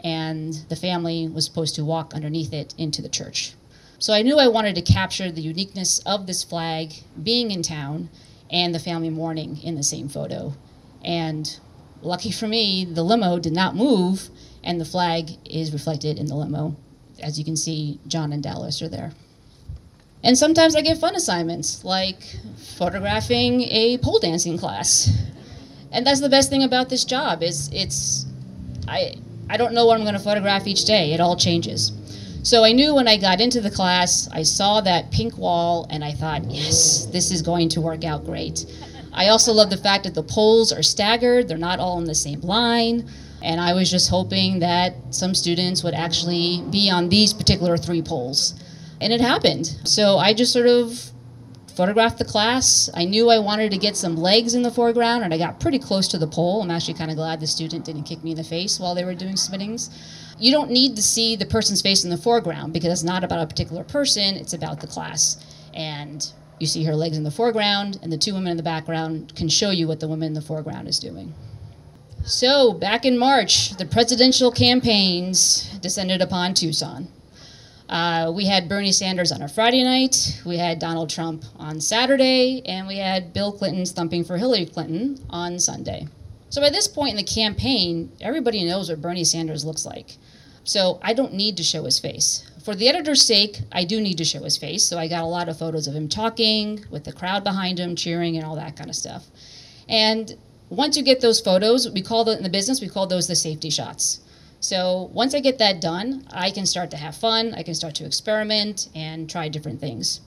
And 0.04 0.52
the 0.68 0.76
family 0.76 1.26
was 1.26 1.46
supposed 1.46 1.74
to 1.76 1.84
walk 1.86 2.12
underneath 2.14 2.52
it 2.52 2.74
into 2.76 3.00
the 3.00 3.08
church. 3.08 3.54
So 3.98 4.12
I 4.12 4.20
knew 4.20 4.38
I 4.38 4.46
wanted 4.46 4.74
to 4.74 4.82
capture 4.82 5.32
the 5.32 5.40
uniqueness 5.40 6.00
of 6.00 6.26
this 6.26 6.44
flag 6.44 6.92
being 7.20 7.50
in 7.50 7.62
town 7.62 8.10
and 8.50 8.74
the 8.74 8.78
family 8.78 9.08
mourning 9.08 9.58
in 9.62 9.74
the 9.74 9.82
same 9.82 10.10
photo. 10.10 10.52
And 11.02 11.58
lucky 12.02 12.30
for 12.30 12.46
me, 12.46 12.84
the 12.84 13.02
limo 13.02 13.38
did 13.38 13.52
not 13.52 13.74
move, 13.74 14.28
and 14.62 14.80
the 14.80 14.84
flag 14.84 15.30
is 15.44 15.72
reflected 15.72 16.18
in 16.18 16.26
the 16.26 16.34
limo. 16.34 16.76
As 17.20 17.38
you 17.38 17.44
can 17.44 17.56
see, 17.56 17.98
John 18.06 18.32
and 18.32 18.42
Dallas 18.42 18.82
are 18.82 18.88
there. 18.88 19.12
And 20.22 20.36
sometimes 20.36 20.74
I 20.74 20.80
get 20.80 20.98
fun 20.98 21.14
assignments, 21.14 21.84
like 21.84 22.20
photographing 22.76 23.62
a 23.62 23.98
pole 23.98 24.18
dancing 24.18 24.58
class. 24.58 25.10
And 25.92 26.06
that's 26.06 26.20
the 26.20 26.28
best 26.28 26.50
thing 26.50 26.62
about 26.62 26.88
this 26.88 27.04
job 27.04 27.42
is 27.42 27.70
it's 27.72 28.26
I 28.88 29.14
I 29.48 29.56
don't 29.56 29.72
know 29.72 29.86
what 29.86 29.96
I'm 29.96 30.02
going 30.02 30.14
to 30.14 30.20
photograph 30.20 30.66
each 30.66 30.84
day. 30.84 31.12
It 31.12 31.20
all 31.20 31.36
changes. 31.36 31.92
So 32.42 32.64
I 32.64 32.72
knew 32.72 32.94
when 32.94 33.08
I 33.08 33.16
got 33.16 33.40
into 33.40 33.60
the 33.60 33.70
class, 33.70 34.28
I 34.32 34.42
saw 34.42 34.80
that 34.80 35.10
pink 35.10 35.38
wall 35.38 35.86
and 35.90 36.04
I 36.04 36.12
thought, 36.12 36.44
yes, 36.50 37.06
this 37.06 37.30
is 37.30 37.42
going 37.42 37.68
to 37.70 37.80
work 37.80 38.04
out 38.04 38.24
great. 38.24 38.66
I 39.16 39.28
also 39.28 39.52
love 39.52 39.70
the 39.70 39.76
fact 39.78 40.04
that 40.04 40.14
the 40.14 40.22
poles 40.22 40.72
are 40.72 40.82
staggered, 40.82 41.48
they're 41.48 41.58
not 41.58 41.80
all 41.80 41.98
in 41.98 42.04
the 42.04 42.14
same 42.14 42.42
line. 42.42 43.08
And 43.42 43.60
I 43.60 43.74
was 43.74 43.90
just 43.90 44.10
hoping 44.10 44.60
that 44.60 44.94
some 45.10 45.34
students 45.34 45.82
would 45.82 45.94
actually 45.94 46.62
be 46.70 46.90
on 46.90 47.08
these 47.08 47.32
particular 47.32 47.76
three 47.76 48.02
poles. 48.02 48.54
And 49.00 49.12
it 49.12 49.20
happened. 49.20 49.66
So 49.84 50.18
I 50.18 50.34
just 50.34 50.52
sort 50.52 50.66
of 50.66 51.12
photographed 51.76 52.18
the 52.18 52.24
class. 52.24 52.88
I 52.94 53.04
knew 53.04 53.28
I 53.28 53.38
wanted 53.38 53.70
to 53.70 53.78
get 53.78 53.96
some 53.96 54.16
legs 54.16 54.54
in 54.54 54.62
the 54.62 54.70
foreground, 54.70 55.24
and 55.24 55.34
I 55.34 55.38
got 55.38 55.60
pretty 55.60 55.78
close 55.78 56.08
to 56.08 56.18
the 56.18 56.26
pole. 56.26 56.62
I'm 56.62 56.70
actually 56.70 56.94
kind 56.94 57.10
of 57.10 57.16
glad 57.16 57.38
the 57.38 57.46
student 57.46 57.84
didn't 57.84 58.04
kick 58.04 58.24
me 58.24 58.30
in 58.30 58.36
the 58.36 58.44
face 58.44 58.80
while 58.80 58.94
they 58.94 59.04
were 59.04 59.14
doing 59.14 59.34
submittings. 59.34 59.90
You 60.38 60.52
don't 60.52 60.70
need 60.70 60.96
to 60.96 61.02
see 61.02 61.36
the 61.36 61.46
person's 61.46 61.82
face 61.82 62.04
in 62.04 62.10
the 62.10 62.16
foreground 62.16 62.72
because 62.72 62.92
it's 62.92 63.02
not 63.02 63.24
about 63.24 63.40
a 63.40 63.46
particular 63.46 63.84
person, 63.84 64.36
it's 64.36 64.54
about 64.54 64.80
the 64.80 64.86
class. 64.86 65.36
And 65.74 66.26
you 66.58 66.66
see 66.66 66.84
her 66.84 66.94
legs 66.94 67.16
in 67.16 67.24
the 67.24 67.30
foreground, 67.30 67.98
and 68.02 68.12
the 68.12 68.18
two 68.18 68.34
women 68.34 68.50
in 68.50 68.56
the 68.56 68.62
background 68.62 69.34
can 69.34 69.48
show 69.48 69.70
you 69.70 69.86
what 69.86 70.00
the 70.00 70.08
woman 70.08 70.28
in 70.28 70.34
the 70.34 70.40
foreground 70.40 70.88
is 70.88 70.98
doing. 70.98 71.34
So, 72.24 72.72
back 72.72 73.04
in 73.04 73.18
March, 73.18 73.76
the 73.76 73.86
presidential 73.86 74.50
campaigns 74.50 75.78
descended 75.78 76.20
upon 76.20 76.54
Tucson. 76.54 77.08
Uh, 77.88 78.32
we 78.34 78.46
had 78.46 78.68
Bernie 78.68 78.90
Sanders 78.90 79.30
on 79.30 79.42
a 79.42 79.48
Friday 79.48 79.84
night, 79.84 80.42
we 80.44 80.56
had 80.56 80.80
Donald 80.80 81.08
Trump 81.08 81.44
on 81.56 81.80
Saturday, 81.80 82.62
and 82.66 82.88
we 82.88 82.96
had 82.96 83.32
Bill 83.32 83.52
Clinton 83.52 83.86
thumping 83.86 84.24
for 84.24 84.38
Hillary 84.38 84.66
Clinton 84.66 85.24
on 85.30 85.60
Sunday. 85.60 86.08
So 86.48 86.60
by 86.60 86.70
this 86.70 86.88
point 86.88 87.10
in 87.10 87.16
the 87.16 87.22
campaign, 87.22 88.10
everybody 88.20 88.64
knows 88.64 88.88
what 88.88 89.00
Bernie 89.00 89.24
Sanders 89.24 89.64
looks 89.64 89.86
like. 89.86 90.16
So 90.64 90.98
I 91.02 91.12
don't 91.12 91.34
need 91.34 91.56
to 91.58 91.62
show 91.62 91.84
his 91.84 92.00
face. 92.00 92.44
For 92.66 92.74
the 92.74 92.88
editor's 92.88 93.22
sake, 93.24 93.60
I 93.70 93.84
do 93.84 94.00
need 94.00 94.18
to 94.18 94.24
show 94.24 94.42
his 94.42 94.56
face, 94.56 94.82
so 94.82 94.98
I 94.98 95.06
got 95.06 95.22
a 95.22 95.26
lot 95.26 95.48
of 95.48 95.56
photos 95.56 95.86
of 95.86 95.94
him 95.94 96.08
talking, 96.08 96.84
with 96.90 97.04
the 97.04 97.12
crowd 97.12 97.44
behind 97.44 97.78
him 97.78 97.94
cheering, 97.94 98.36
and 98.36 98.44
all 98.44 98.56
that 98.56 98.74
kind 98.74 98.90
of 98.90 98.96
stuff. 98.96 99.24
And 99.88 100.36
once 100.68 100.96
you 100.96 101.04
get 101.04 101.20
those 101.20 101.40
photos, 101.40 101.88
we 101.88 102.02
call 102.02 102.24
them 102.24 102.38
in 102.38 102.42
the 102.42 102.50
business, 102.50 102.80
we 102.80 102.88
call 102.88 103.06
those 103.06 103.28
the 103.28 103.36
safety 103.36 103.70
shots. 103.70 104.18
So 104.58 105.10
once 105.12 105.32
I 105.32 105.38
get 105.38 105.58
that 105.58 105.80
done, 105.80 106.26
I 106.32 106.50
can 106.50 106.66
start 106.66 106.90
to 106.90 106.96
have 106.96 107.14
fun, 107.14 107.54
I 107.54 107.62
can 107.62 107.76
start 107.76 107.94
to 107.96 108.04
experiment 108.04 108.88
and 108.96 109.30
try 109.30 109.48
different 109.48 109.78
things. 109.78 110.20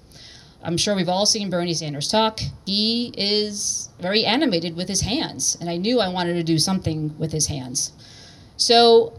I'm 0.63 0.77
sure 0.77 0.95
we've 0.95 1.09
all 1.09 1.25
seen 1.25 1.49
Bernie 1.49 1.73
Sanders 1.73 2.07
talk. 2.07 2.39
He 2.65 3.11
is 3.17 3.89
very 3.99 4.23
animated 4.23 4.77
with 4.77 4.87
his 4.87 5.01
hands, 5.01 5.57
and 5.59 5.69
I 5.69 5.75
knew 5.75 5.99
I 5.99 6.07
wanted 6.07 6.35
to 6.35 6.43
do 6.43 6.57
something 6.57 7.17
with 7.17 7.33
his 7.33 7.47
hands. 7.47 7.91
So 8.55 9.11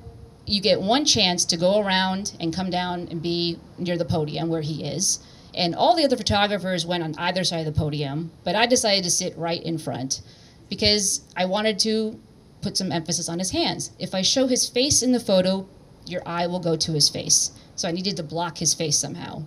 you 0.47 0.61
get 0.61 0.81
one 0.81 1.05
chance 1.05 1.45
to 1.47 1.57
go 1.57 1.81
around 1.81 2.37
and 2.41 2.55
come 2.55 2.71
down 2.71 3.09
and 3.11 3.23
be 3.23 3.59
near 3.79 3.97
the 3.97 4.05
podium 4.05 4.49
where 4.49 4.63
he 4.63 4.85
is. 4.85 5.21
And 5.55 5.75
all 5.75 5.97
the 5.97 6.05
other 6.05 6.17
photographers 6.17 6.87
went 6.87 7.03
on 7.03 7.15
either 7.19 7.45
side 7.45 7.67
of 7.67 7.75
the 7.75 7.79
podium, 7.79 8.31
but 8.45 8.55
I 8.55 8.67
decided 8.67 9.05
to 9.05 9.11
sit 9.11 9.37
right 9.37 9.63
in 9.63 9.79
front 9.79 10.23
because 10.69 11.23
I 11.37 11.45
wanted 11.45 11.79
to 11.81 12.19
put 12.63 12.77
some 12.77 12.93
emphasis 12.93 13.29
on 13.29 13.39
his 13.39 13.51
hands. 13.51 13.91
If 13.99 14.15
I 14.15 14.23
show 14.23 14.47
his 14.47 14.69
face 14.69 15.03
in 15.03 15.13
the 15.13 15.21
photo, 15.21 15.67
your 16.07 16.23
eye 16.27 16.47
will 16.47 16.61
go 16.61 16.77
to 16.77 16.93
his 16.93 17.09
face. 17.09 17.53
So 17.75 17.89
I 17.89 17.93
needed 17.93 18.17
to 18.17 18.23
block 18.23 18.59
his 18.59 18.75
face 18.75 18.99
somehow. 18.99 19.45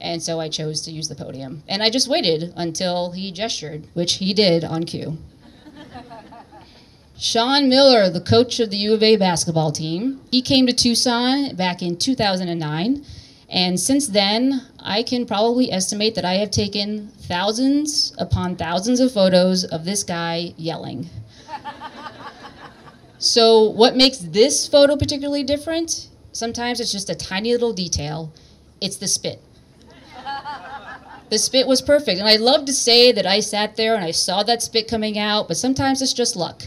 And 0.00 0.22
so 0.22 0.40
I 0.40 0.48
chose 0.48 0.80
to 0.82 0.90
use 0.90 1.08
the 1.08 1.14
podium. 1.14 1.62
And 1.68 1.82
I 1.82 1.90
just 1.90 2.08
waited 2.08 2.52
until 2.56 3.12
he 3.12 3.30
gestured, 3.32 3.86
which 3.92 4.14
he 4.14 4.32
did 4.32 4.64
on 4.64 4.84
cue. 4.84 5.18
Sean 7.20 7.68
Miller, 7.68 8.08
the 8.08 8.22
coach 8.22 8.60
of 8.60 8.70
the 8.70 8.78
U 8.78 8.94
of 8.94 9.02
A 9.02 9.18
basketball 9.18 9.72
team, 9.72 10.22
he 10.30 10.40
came 10.40 10.66
to 10.66 10.72
Tucson 10.72 11.54
back 11.54 11.82
in 11.82 11.98
2009. 11.98 13.04
And 13.50 13.78
since 13.78 14.06
then, 14.06 14.62
I 14.78 15.02
can 15.02 15.26
probably 15.26 15.70
estimate 15.70 16.14
that 16.14 16.24
I 16.24 16.36
have 16.36 16.50
taken 16.50 17.08
thousands 17.08 18.14
upon 18.16 18.56
thousands 18.56 19.00
of 19.00 19.12
photos 19.12 19.64
of 19.64 19.84
this 19.84 20.02
guy 20.02 20.54
yelling. 20.56 21.10
So, 23.22 23.64
what 23.64 23.96
makes 23.96 24.16
this 24.16 24.66
photo 24.66 24.96
particularly 24.96 25.42
different? 25.42 26.08
Sometimes 26.32 26.80
it's 26.80 26.90
just 26.90 27.10
a 27.10 27.14
tiny 27.14 27.52
little 27.52 27.74
detail. 27.74 28.32
It's 28.80 28.96
the 28.96 29.06
spit. 29.06 29.42
The 31.28 31.36
spit 31.36 31.66
was 31.66 31.82
perfect. 31.82 32.18
And 32.18 32.26
I 32.26 32.36
love 32.36 32.64
to 32.64 32.72
say 32.72 33.12
that 33.12 33.26
I 33.26 33.40
sat 33.40 33.76
there 33.76 33.94
and 33.94 34.02
I 34.02 34.10
saw 34.10 34.42
that 34.44 34.62
spit 34.62 34.88
coming 34.88 35.18
out, 35.18 35.48
but 35.48 35.58
sometimes 35.58 36.00
it's 36.00 36.14
just 36.14 36.34
luck. 36.34 36.62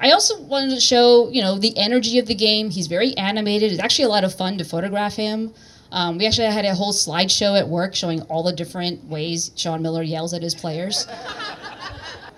I 0.00 0.12
also 0.12 0.40
wanted 0.40 0.74
to 0.74 0.80
show, 0.80 1.28
you 1.28 1.42
know, 1.42 1.58
the 1.58 1.76
energy 1.76 2.18
of 2.18 2.26
the 2.26 2.34
game. 2.34 2.70
He's 2.70 2.86
very 2.86 3.14
animated. 3.18 3.70
It's 3.70 3.80
actually 3.80 4.06
a 4.06 4.08
lot 4.08 4.24
of 4.24 4.34
fun 4.34 4.56
to 4.58 4.64
photograph 4.64 5.14
him. 5.14 5.52
Um, 5.92 6.16
we 6.16 6.26
actually 6.26 6.46
had 6.46 6.64
a 6.64 6.74
whole 6.74 6.92
slideshow 6.92 7.58
at 7.58 7.68
work 7.68 7.94
showing 7.94 8.22
all 8.22 8.42
the 8.42 8.52
different 8.52 9.04
ways 9.04 9.50
Sean 9.56 9.82
Miller 9.82 10.02
yells 10.02 10.32
at 10.32 10.42
his 10.42 10.54
players. 10.54 11.06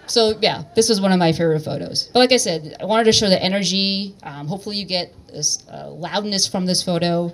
So 0.06 0.36
yeah, 0.42 0.64
this 0.74 0.88
was 0.88 1.00
one 1.00 1.12
of 1.12 1.18
my 1.18 1.32
favorite 1.32 1.60
photos. 1.60 2.10
But 2.12 2.18
like 2.18 2.32
I 2.32 2.36
said, 2.36 2.76
I 2.80 2.84
wanted 2.84 3.04
to 3.04 3.12
show 3.12 3.28
the 3.28 3.42
energy. 3.42 4.14
Um, 4.22 4.46
hopefully, 4.46 4.76
you 4.76 4.84
get 4.84 5.14
this 5.28 5.66
uh, 5.70 5.88
loudness 5.88 6.46
from 6.46 6.66
this 6.66 6.82
photo. 6.82 7.32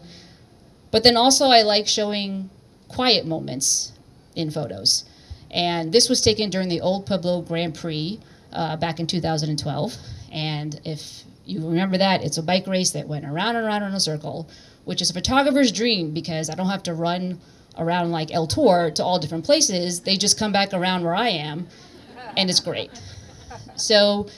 But 0.90 1.02
then 1.02 1.16
also, 1.16 1.47
I 1.47 1.62
like 1.62 1.88
showing 1.88 2.50
quiet 2.88 3.26
moments 3.26 3.92
in 4.37 4.50
photos. 4.50 5.04
And 5.50 5.92
this 5.92 6.08
was 6.08 6.20
taken 6.20 6.50
during 6.50 6.68
the 6.68 6.80
Old 6.80 7.06
Pueblo 7.06 7.42
Grand 7.42 7.75
Prix 7.75 8.20
uh, 8.52 8.76
back 8.76 9.00
in 9.00 9.06
2012. 9.06 9.97
And 10.32 10.80
if 10.85 11.23
you 11.44 11.66
remember 11.66 11.99
that, 11.99 12.23
it's 12.23 12.38
a 12.38 12.42
bike 12.42 12.66
race 12.66 12.90
that 12.90 13.08
went 13.08 13.25
around 13.25 13.56
and 13.56 13.66
around 13.66 13.82
in 13.82 13.94
a 13.94 14.00
circle, 14.00 14.49
which 14.85 15.00
is 15.00 15.11
a 15.11 15.14
photographer's 15.14 15.73
dream 15.73 16.12
because 16.12 16.50
I 16.50 16.54
don't 16.54 16.68
have 16.68 16.82
to 16.85 16.94
run 16.94 17.40
around 17.78 18.11
like 18.11 18.32
El 18.32 18.47
Tour 18.47 18.90
to 18.97 19.04
all 19.04 19.18
different 19.18 19.44
places. 19.44 20.00
They 20.00 20.16
just 20.16 20.38
come 20.38 20.52
back 20.52 20.73
around 20.73 21.04
where 21.04 21.14
I 21.14 21.28
am 21.28 21.68
and 22.37 22.49
it's 22.50 22.61
great. 22.61 22.90
So 23.76 24.28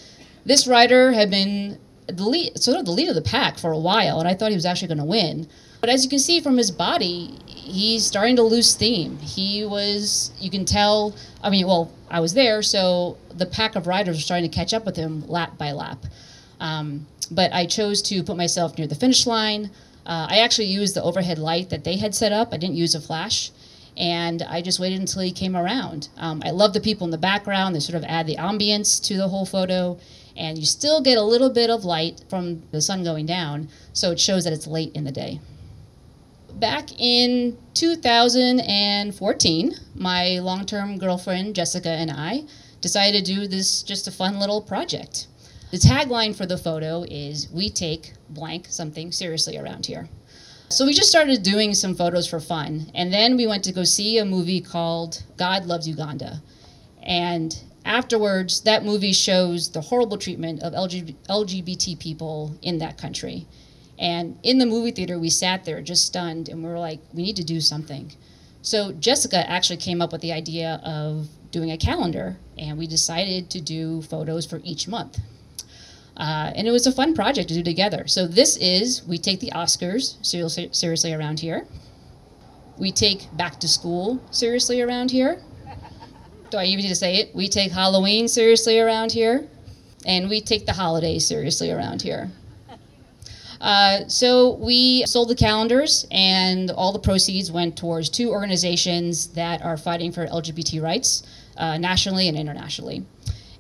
this 0.44 0.66
rider 0.66 1.12
had 1.12 1.30
been 1.30 1.78
the 2.06 2.24
lead, 2.24 2.60
sort 2.60 2.78
of 2.78 2.86
the 2.86 2.92
lead 2.92 3.08
of 3.08 3.14
the 3.14 3.22
pack 3.22 3.58
for 3.58 3.70
a 3.70 3.78
while, 3.78 4.18
and 4.18 4.28
I 4.28 4.34
thought 4.34 4.50
he 4.50 4.56
was 4.56 4.66
actually 4.66 4.88
going 4.88 4.98
to 4.98 5.04
win. 5.04 5.48
But 5.80 5.90
as 5.90 6.04
you 6.04 6.10
can 6.10 6.18
see 6.18 6.40
from 6.40 6.56
his 6.56 6.70
body, 6.70 7.38
he's 7.46 8.04
starting 8.04 8.36
to 8.36 8.42
lose 8.42 8.70
steam. 8.70 9.18
He 9.18 9.64
was, 9.64 10.32
you 10.38 10.50
can 10.50 10.64
tell, 10.64 11.14
I 11.42 11.50
mean, 11.50 11.66
well, 11.66 11.92
I 12.10 12.20
was 12.20 12.34
there, 12.34 12.62
so 12.62 13.16
the 13.32 13.46
pack 13.46 13.76
of 13.76 13.86
riders 13.86 14.16
were 14.16 14.22
starting 14.22 14.50
to 14.50 14.54
catch 14.54 14.74
up 14.74 14.84
with 14.84 14.96
him 14.96 15.26
lap 15.28 15.56
by 15.56 15.72
lap. 15.72 16.04
Um, 16.58 17.06
but 17.30 17.52
I 17.52 17.66
chose 17.66 18.02
to 18.02 18.22
put 18.22 18.36
myself 18.36 18.76
near 18.76 18.86
the 18.86 18.94
finish 18.94 19.26
line. 19.26 19.70
Uh, 20.04 20.26
I 20.28 20.38
actually 20.40 20.66
used 20.66 20.94
the 20.96 21.02
overhead 21.02 21.38
light 21.38 21.70
that 21.70 21.84
they 21.84 21.96
had 21.96 22.14
set 22.14 22.32
up. 22.32 22.52
I 22.52 22.56
didn't 22.56 22.76
use 22.76 22.94
a 22.94 23.00
flash 23.00 23.52
and 23.96 24.42
I 24.42 24.62
just 24.62 24.80
waited 24.80 25.00
until 25.00 25.22
he 25.22 25.30
came 25.30 25.56
around. 25.56 26.08
Um, 26.16 26.42
I 26.44 26.50
love 26.50 26.72
the 26.72 26.80
people 26.80 27.04
in 27.04 27.10
the 27.10 27.18
background; 27.18 27.74
they 27.74 27.80
sort 27.80 27.96
of 27.96 28.04
add 28.04 28.26
the 28.26 28.36
ambience 28.36 29.02
to 29.04 29.16
the 29.16 29.28
whole 29.28 29.46
photo, 29.46 29.98
and 30.36 30.58
you 30.58 30.64
still 30.64 31.02
get 31.02 31.18
a 31.18 31.22
little 31.22 31.50
bit 31.50 31.70
of 31.70 31.84
light 31.84 32.24
from 32.28 32.62
the 32.70 32.80
sun 32.80 33.04
going 33.04 33.26
down, 33.26 33.68
so 33.92 34.10
it 34.12 34.20
shows 34.20 34.44
that 34.44 34.52
it's 34.52 34.66
late 34.66 34.92
in 34.94 35.04
the 35.04 35.12
day. 35.12 35.40
Back 36.60 37.00
in 37.00 37.56
2014, 37.72 39.74
my 39.94 40.38
long-term 40.40 40.98
girlfriend 40.98 41.54
Jessica 41.54 41.88
and 41.88 42.10
I 42.10 42.42
decided 42.82 43.24
to 43.24 43.34
do 43.34 43.46
this 43.46 43.82
just 43.82 44.06
a 44.06 44.10
fun 44.10 44.38
little 44.38 44.60
project. 44.60 45.26
The 45.70 45.78
tagline 45.78 46.36
for 46.36 46.44
the 46.44 46.58
photo 46.58 47.04
is 47.04 47.48
"We 47.50 47.70
take 47.70 48.12
blank 48.28 48.66
something 48.68 49.10
seriously 49.10 49.56
around 49.56 49.86
here." 49.86 50.10
So 50.68 50.84
we 50.84 50.92
just 50.92 51.08
started 51.08 51.42
doing 51.42 51.72
some 51.72 51.94
photos 51.94 52.26
for 52.26 52.40
fun. 52.40 52.90
And 52.94 53.10
then 53.10 53.38
we 53.38 53.46
went 53.46 53.64
to 53.64 53.72
go 53.72 53.84
see 53.84 54.18
a 54.18 54.26
movie 54.26 54.60
called 54.60 55.22
God 55.38 55.64
Loves 55.64 55.88
Uganda. 55.88 56.42
And 57.02 57.58
afterwards, 57.86 58.60
that 58.60 58.84
movie 58.84 59.14
shows 59.14 59.70
the 59.70 59.80
horrible 59.80 60.18
treatment 60.18 60.62
of 60.62 60.74
LGBT 60.74 61.98
people 61.98 62.54
in 62.60 62.76
that 62.80 62.98
country. 62.98 63.46
And 64.00 64.38
in 64.42 64.58
the 64.58 64.66
movie 64.66 64.90
theater, 64.90 65.18
we 65.18 65.28
sat 65.28 65.66
there 65.66 65.82
just 65.82 66.06
stunned 66.06 66.48
and 66.48 66.64
we 66.64 66.70
were 66.70 66.78
like, 66.78 67.00
we 67.12 67.22
need 67.22 67.36
to 67.36 67.44
do 67.44 67.60
something. 67.60 68.10
So 68.62 68.92
Jessica 68.92 69.48
actually 69.48 69.76
came 69.76 70.00
up 70.00 70.10
with 70.10 70.22
the 70.22 70.32
idea 70.32 70.80
of 70.84 71.28
doing 71.50 71.70
a 71.70 71.76
calendar, 71.76 72.36
and 72.58 72.78
we 72.78 72.86
decided 72.86 73.50
to 73.50 73.60
do 73.60 74.02
photos 74.02 74.46
for 74.46 74.60
each 74.64 74.86
month. 74.86 75.18
Uh, 76.16 76.52
and 76.54 76.68
it 76.68 76.70
was 76.70 76.86
a 76.86 76.92
fun 76.92 77.14
project 77.14 77.48
to 77.48 77.54
do 77.54 77.62
together. 77.62 78.06
So 78.06 78.26
this 78.26 78.56
is, 78.58 79.02
we 79.06 79.18
take 79.18 79.40
the 79.40 79.50
Oscars 79.50 80.24
seriously 80.24 81.12
around 81.12 81.40
here. 81.40 81.66
We 82.78 82.92
take 82.92 83.34
back 83.36 83.58
to 83.60 83.68
school 83.68 84.22
seriously 84.30 84.80
around 84.80 85.10
here. 85.10 85.42
do 86.50 86.58
I 86.58 86.64
even 86.64 86.82
need 86.82 86.88
to 86.90 86.94
say 86.94 87.16
it? 87.16 87.34
We 87.34 87.48
take 87.48 87.72
Halloween 87.72 88.28
seriously 88.28 88.78
around 88.78 89.12
here, 89.12 89.48
and 90.06 90.28
we 90.28 90.40
take 90.40 90.66
the 90.66 90.74
holidays 90.74 91.26
seriously 91.26 91.70
around 91.70 92.02
here. 92.02 92.30
Uh, 93.60 94.08
so 94.08 94.54
we 94.54 95.04
sold 95.04 95.28
the 95.28 95.34
calendars, 95.34 96.06
and 96.10 96.70
all 96.70 96.92
the 96.92 96.98
proceeds 96.98 97.52
went 97.52 97.76
towards 97.76 98.08
two 98.08 98.30
organizations 98.30 99.28
that 99.28 99.62
are 99.62 99.76
fighting 99.76 100.12
for 100.12 100.26
LGBT 100.26 100.82
rights 100.82 101.22
uh, 101.58 101.76
nationally 101.76 102.26
and 102.26 102.38
internationally. 102.38 103.04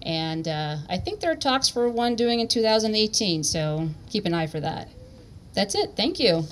And 0.02 0.48
uh, 0.48 0.76
I 0.88 0.96
think 0.96 1.20
there 1.20 1.30
are 1.30 1.36
talks 1.36 1.68
for 1.68 1.88
one 1.90 2.16
doing 2.16 2.40
in 2.40 2.48
2018, 2.48 3.44
so 3.44 3.90
keep 4.08 4.24
an 4.24 4.32
eye 4.32 4.46
for 4.46 4.60
that. 4.60 4.88
That's 5.52 5.74
it. 5.74 5.90
Thank 5.96 6.18
you. 6.18 6.44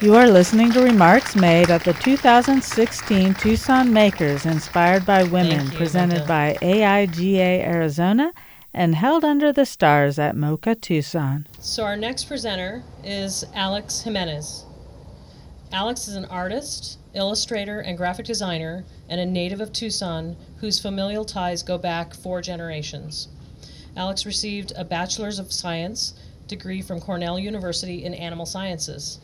You 0.00 0.14
are 0.16 0.26
listening 0.26 0.72
to 0.72 0.82
remarks 0.82 1.36
made 1.36 1.70
at 1.70 1.84
the 1.84 1.94
2016 1.94 3.34
Tucson 3.34 3.92
Makers 3.92 4.44
Inspired 4.44 5.06
by 5.06 5.22
Women, 5.22 5.70
you, 5.70 5.76
presented 5.76 6.26
Linda. 6.26 6.28
by 6.28 6.58
AIGA 6.60 7.64
Arizona 7.64 8.32
and 8.74 8.94
held 8.94 9.24
under 9.24 9.52
the 9.52 9.66
stars 9.66 10.18
at 10.18 10.36
MOCA 10.36 10.80
Tucson. 10.80 11.46
So, 11.60 11.84
our 11.84 11.96
next 11.96 12.24
presenter 12.24 12.82
is 13.02 13.44
Alex 13.54 14.02
Jimenez. 14.02 14.64
Alex 15.72 16.08
is 16.08 16.14
an 16.14 16.26
artist, 16.26 16.98
illustrator, 17.14 17.80
and 17.80 17.98
graphic 17.98 18.26
designer, 18.26 18.84
and 19.08 19.20
a 19.20 19.26
native 19.26 19.60
of 19.60 19.72
Tucson 19.72 20.36
whose 20.58 20.78
familial 20.78 21.24
ties 21.24 21.62
go 21.62 21.78
back 21.78 22.14
four 22.14 22.40
generations. 22.40 23.28
Alex 23.96 24.26
received 24.26 24.72
a 24.76 24.84
Bachelor's 24.84 25.38
of 25.38 25.52
Science 25.52 26.14
degree 26.46 26.82
from 26.82 27.00
Cornell 27.00 27.38
University 27.38 28.04
in 28.04 28.14
Animal 28.14 28.46
Sciences. 28.46 29.18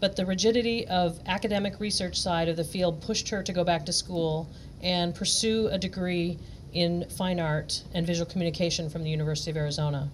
But 0.00 0.16
the 0.16 0.26
rigidity 0.26 0.86
of 0.86 1.20
academic 1.26 1.78
research 1.78 2.18
side 2.18 2.48
of 2.48 2.56
the 2.56 2.64
field 2.64 3.02
pushed 3.02 3.28
her 3.28 3.42
to 3.42 3.52
go 3.52 3.64
back 3.64 3.84
to 3.86 3.92
school 3.92 4.48
and 4.82 5.14
pursue 5.14 5.68
a 5.68 5.78
degree 5.78 6.38
in 6.72 7.08
fine 7.08 7.40
art 7.40 7.82
and 7.94 8.06
visual 8.06 8.28
communication 8.30 8.88
from 8.90 9.02
the 9.02 9.10
University 9.10 9.50
of 9.50 9.56
Arizona. 9.56 10.08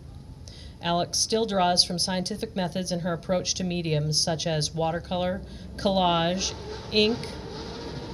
Alex 0.83 1.19
still 1.19 1.47
draws 1.47 1.83
from 1.83 1.99
scientific 1.99 2.55
methods 2.55 2.93
in 2.93 3.01
her 3.01 3.13
approach 3.13 3.55
to 3.55 3.65
mediums 3.65 4.21
such 4.21 4.47
as 4.47 4.75
watercolor, 4.75 5.41
collage, 5.77 6.53
ink, 6.93 7.19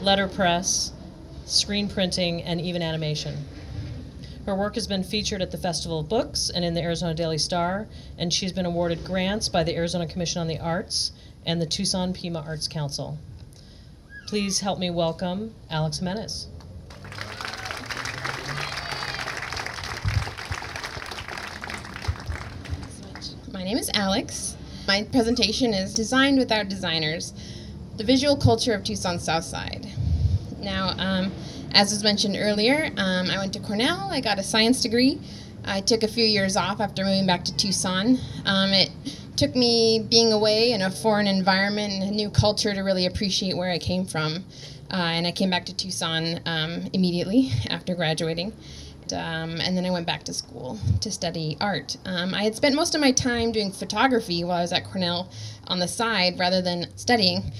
letterpress, 0.02 0.92
screen 1.46 1.88
printing, 1.88 2.42
and 2.42 2.60
even 2.60 2.80
animation. 2.80 3.36
Her 4.46 4.54
work 4.54 4.76
has 4.76 4.86
been 4.86 5.02
featured 5.02 5.42
at 5.42 5.50
the 5.50 5.58
Festival 5.58 6.00
of 6.00 6.08
Books 6.08 6.48
and 6.48 6.64
in 6.64 6.74
the 6.74 6.82
Arizona 6.82 7.12
Daily 7.12 7.38
Star, 7.38 7.88
and 8.16 8.32
she's 8.32 8.52
been 8.52 8.66
awarded 8.66 9.04
grants 9.04 9.48
by 9.48 9.64
the 9.64 9.74
Arizona 9.74 10.06
Commission 10.06 10.40
on 10.40 10.48
the 10.48 10.58
Arts 10.58 11.12
and 11.44 11.60
the 11.60 11.66
Tucson 11.66 12.12
Pima 12.12 12.44
Arts 12.46 12.68
Council. 12.68 13.18
Please 14.28 14.60
help 14.60 14.78
me 14.78 14.90
welcome 14.90 15.54
Alex 15.70 15.98
Jimenez. 15.98 16.46
Name 23.70 23.78
is 23.78 23.90
Alex. 23.94 24.56
My 24.88 25.04
presentation 25.12 25.72
is 25.72 25.94
Designed 25.94 26.38
Without 26.38 26.68
Designers 26.68 27.32
The 27.98 28.02
Visual 28.02 28.36
Culture 28.36 28.74
of 28.74 28.82
Tucson 28.82 29.20
Southside. 29.20 29.86
Now, 30.58 30.88
um, 30.98 31.30
as 31.70 31.92
was 31.92 32.02
mentioned 32.02 32.36
earlier, 32.36 32.90
um, 32.96 33.30
I 33.30 33.38
went 33.38 33.52
to 33.52 33.60
Cornell. 33.60 34.08
I 34.10 34.20
got 34.22 34.40
a 34.40 34.42
science 34.42 34.82
degree. 34.82 35.20
I 35.64 35.82
took 35.82 36.02
a 36.02 36.08
few 36.08 36.24
years 36.24 36.56
off 36.56 36.80
after 36.80 37.04
moving 37.04 37.28
back 37.28 37.44
to 37.44 37.56
Tucson. 37.56 38.18
Um, 38.44 38.70
it 38.70 38.90
took 39.36 39.54
me 39.54 40.04
being 40.10 40.32
away 40.32 40.72
in 40.72 40.82
a 40.82 40.90
foreign 40.90 41.28
environment 41.28 41.92
and 41.92 42.02
a 42.02 42.10
new 42.12 42.28
culture 42.28 42.74
to 42.74 42.80
really 42.80 43.06
appreciate 43.06 43.56
where 43.56 43.70
I 43.70 43.78
came 43.78 44.04
from. 44.04 44.44
Uh, 44.90 44.96
and 44.96 45.28
I 45.28 45.30
came 45.30 45.48
back 45.48 45.66
to 45.66 45.76
Tucson 45.76 46.40
um, 46.44 46.90
immediately 46.92 47.52
after 47.70 47.94
graduating. 47.94 48.52
Um, 49.12 49.60
and 49.60 49.76
then 49.76 49.84
I 49.84 49.90
went 49.90 50.06
back 50.06 50.24
to 50.24 50.34
school 50.34 50.78
to 51.00 51.10
study 51.10 51.56
art. 51.60 51.96
Um, 52.04 52.34
I 52.34 52.44
had 52.44 52.54
spent 52.54 52.74
most 52.74 52.94
of 52.94 53.00
my 53.00 53.12
time 53.12 53.52
doing 53.52 53.72
photography 53.72 54.44
while 54.44 54.58
I 54.58 54.62
was 54.62 54.72
at 54.72 54.84
Cornell 54.84 55.30
on 55.66 55.78
the 55.78 55.88
side 55.88 56.38
rather 56.38 56.62
than 56.62 56.86
studying 56.96 57.52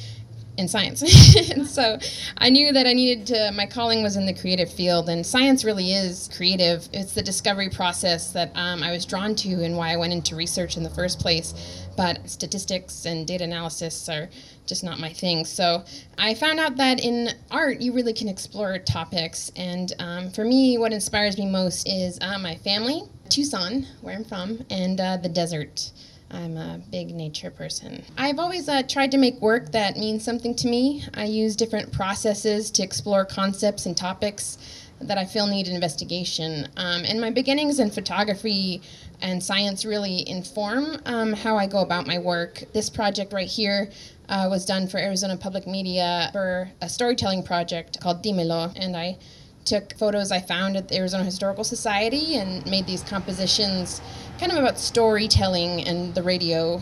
in 0.57 0.69
science. 0.69 1.03
and 1.51 1.67
so 1.67 1.99
I 2.39 2.51
knew 2.51 2.73
that 2.73 2.87
I 2.87 2.93
needed 2.93 3.27
to, 3.29 3.51
my 3.53 3.67
calling 3.67 4.03
was 4.03 4.17
in 4.17 4.27
the 4.27 4.35
creative 4.35 4.73
field, 4.73 5.09
and 5.09 5.25
science 5.25 5.65
really 5.65 5.93
is 5.93 6.29
creative. 6.37 6.89
It's 6.93 7.15
the 7.15 7.23
discovery 7.23 7.71
process 7.71 8.33
that 8.33 8.51
um, 8.55 8.83
I 8.83 8.91
was 8.91 9.07
drawn 9.07 9.35
to 9.37 9.65
and 9.65 9.77
why 9.77 9.93
I 9.93 9.97
went 9.97 10.13
into 10.13 10.37
research 10.37 10.77
in 10.77 10.83
the 10.83 10.91
first 10.91 11.21
place. 11.21 11.87
But 11.97 12.29
statistics 12.29 13.05
and 13.05 13.27
data 13.27 13.45
analysis 13.45 14.09
are 14.09 14.29
just 14.67 14.85
not 14.85 14.99
my 14.99 15.13
thing. 15.13 15.45
So 15.45 15.85
I 16.17 16.35
found 16.35 16.61
out 16.61 16.77
that 16.77 17.03
in 17.05 17.29
art, 17.51 17.81
you 17.81 17.93
really 17.93 18.13
can 18.13 18.29
explore 18.29 18.79
topics. 18.79 19.51
And 19.57 19.93
um, 19.99 20.31
for 20.31 20.45
me, 20.45 20.79
what 20.79 20.93
inspires 20.93 21.37
me 21.37 21.47
most 21.47 21.89
is 21.89 22.19
uh, 22.21 22.39
my 22.39 22.55
family, 22.57 23.03
Tucson, 23.29 23.87
where 24.01 24.15
I'm 24.15 24.25
from, 24.25 24.65
and 24.71 25.01
uh, 25.01 25.17
the 25.17 25.29
desert. 25.29 25.91
I'm 26.31 26.57
a 26.57 26.81
big 26.91 27.15
nature 27.15 27.51
person. 27.51 28.05
I've 28.17 28.39
always 28.39 28.69
uh, 28.69 28.83
tried 28.83 29.11
to 29.13 29.19
make 29.19 29.41
work 29.41 29.73
that 29.73 29.97
means 29.97 30.25
something 30.25 30.55
to 30.57 30.69
me. 30.69 31.05
I 31.15 31.25
use 31.25 31.57
different 31.57 31.93
processes 31.93 32.71
to 32.73 32.83
explore 32.83 33.25
concepts 33.25 33.87
and 33.87 33.97
topics 33.97 34.59
that 35.01 35.19
I 35.19 35.25
feel 35.25 35.47
need 35.47 35.67
investigation. 35.67 36.69
Um, 36.77 37.05
and 37.05 37.21
my 37.21 37.31
beginnings 37.31 37.81
in 37.81 37.91
photography 37.91 38.83
and 39.23 39.43
science 39.43 39.85
really 39.85 40.29
inform 40.29 41.01
um, 41.07 41.33
how 41.33 41.57
I 41.57 41.67
go 41.67 41.79
about 41.81 42.07
my 42.07 42.19
work. 42.19 42.63
This 42.73 42.91
project 42.91 43.33
right 43.33 43.49
here 43.49 43.91
uh, 44.29 44.47
was 44.51 44.65
done 44.65 44.87
for 44.87 44.99
Arizona 44.99 45.37
Public 45.37 45.67
Media 45.67 46.29
for 46.33 46.71
a 46.81 46.89
storytelling 46.89 47.43
project 47.43 48.01
called 48.01 48.23
Dimelo, 48.23 48.73
and 48.77 48.97
I 48.97 49.19
took 49.65 49.95
photos 49.99 50.33
I 50.33 50.41
found 50.41 50.77
at 50.77 50.89
the 50.89 50.97
Arizona 50.97 51.25
Historical 51.25 51.65
Society 51.65 52.37
and 52.37 52.65
made 52.67 52.87
these 52.87 53.03
compositions 53.03 54.01
kind 54.41 54.53
of 54.53 54.57
about 54.57 54.79
storytelling 54.79 55.87
and 55.87 56.15
the 56.15 56.23
radio. 56.23 56.81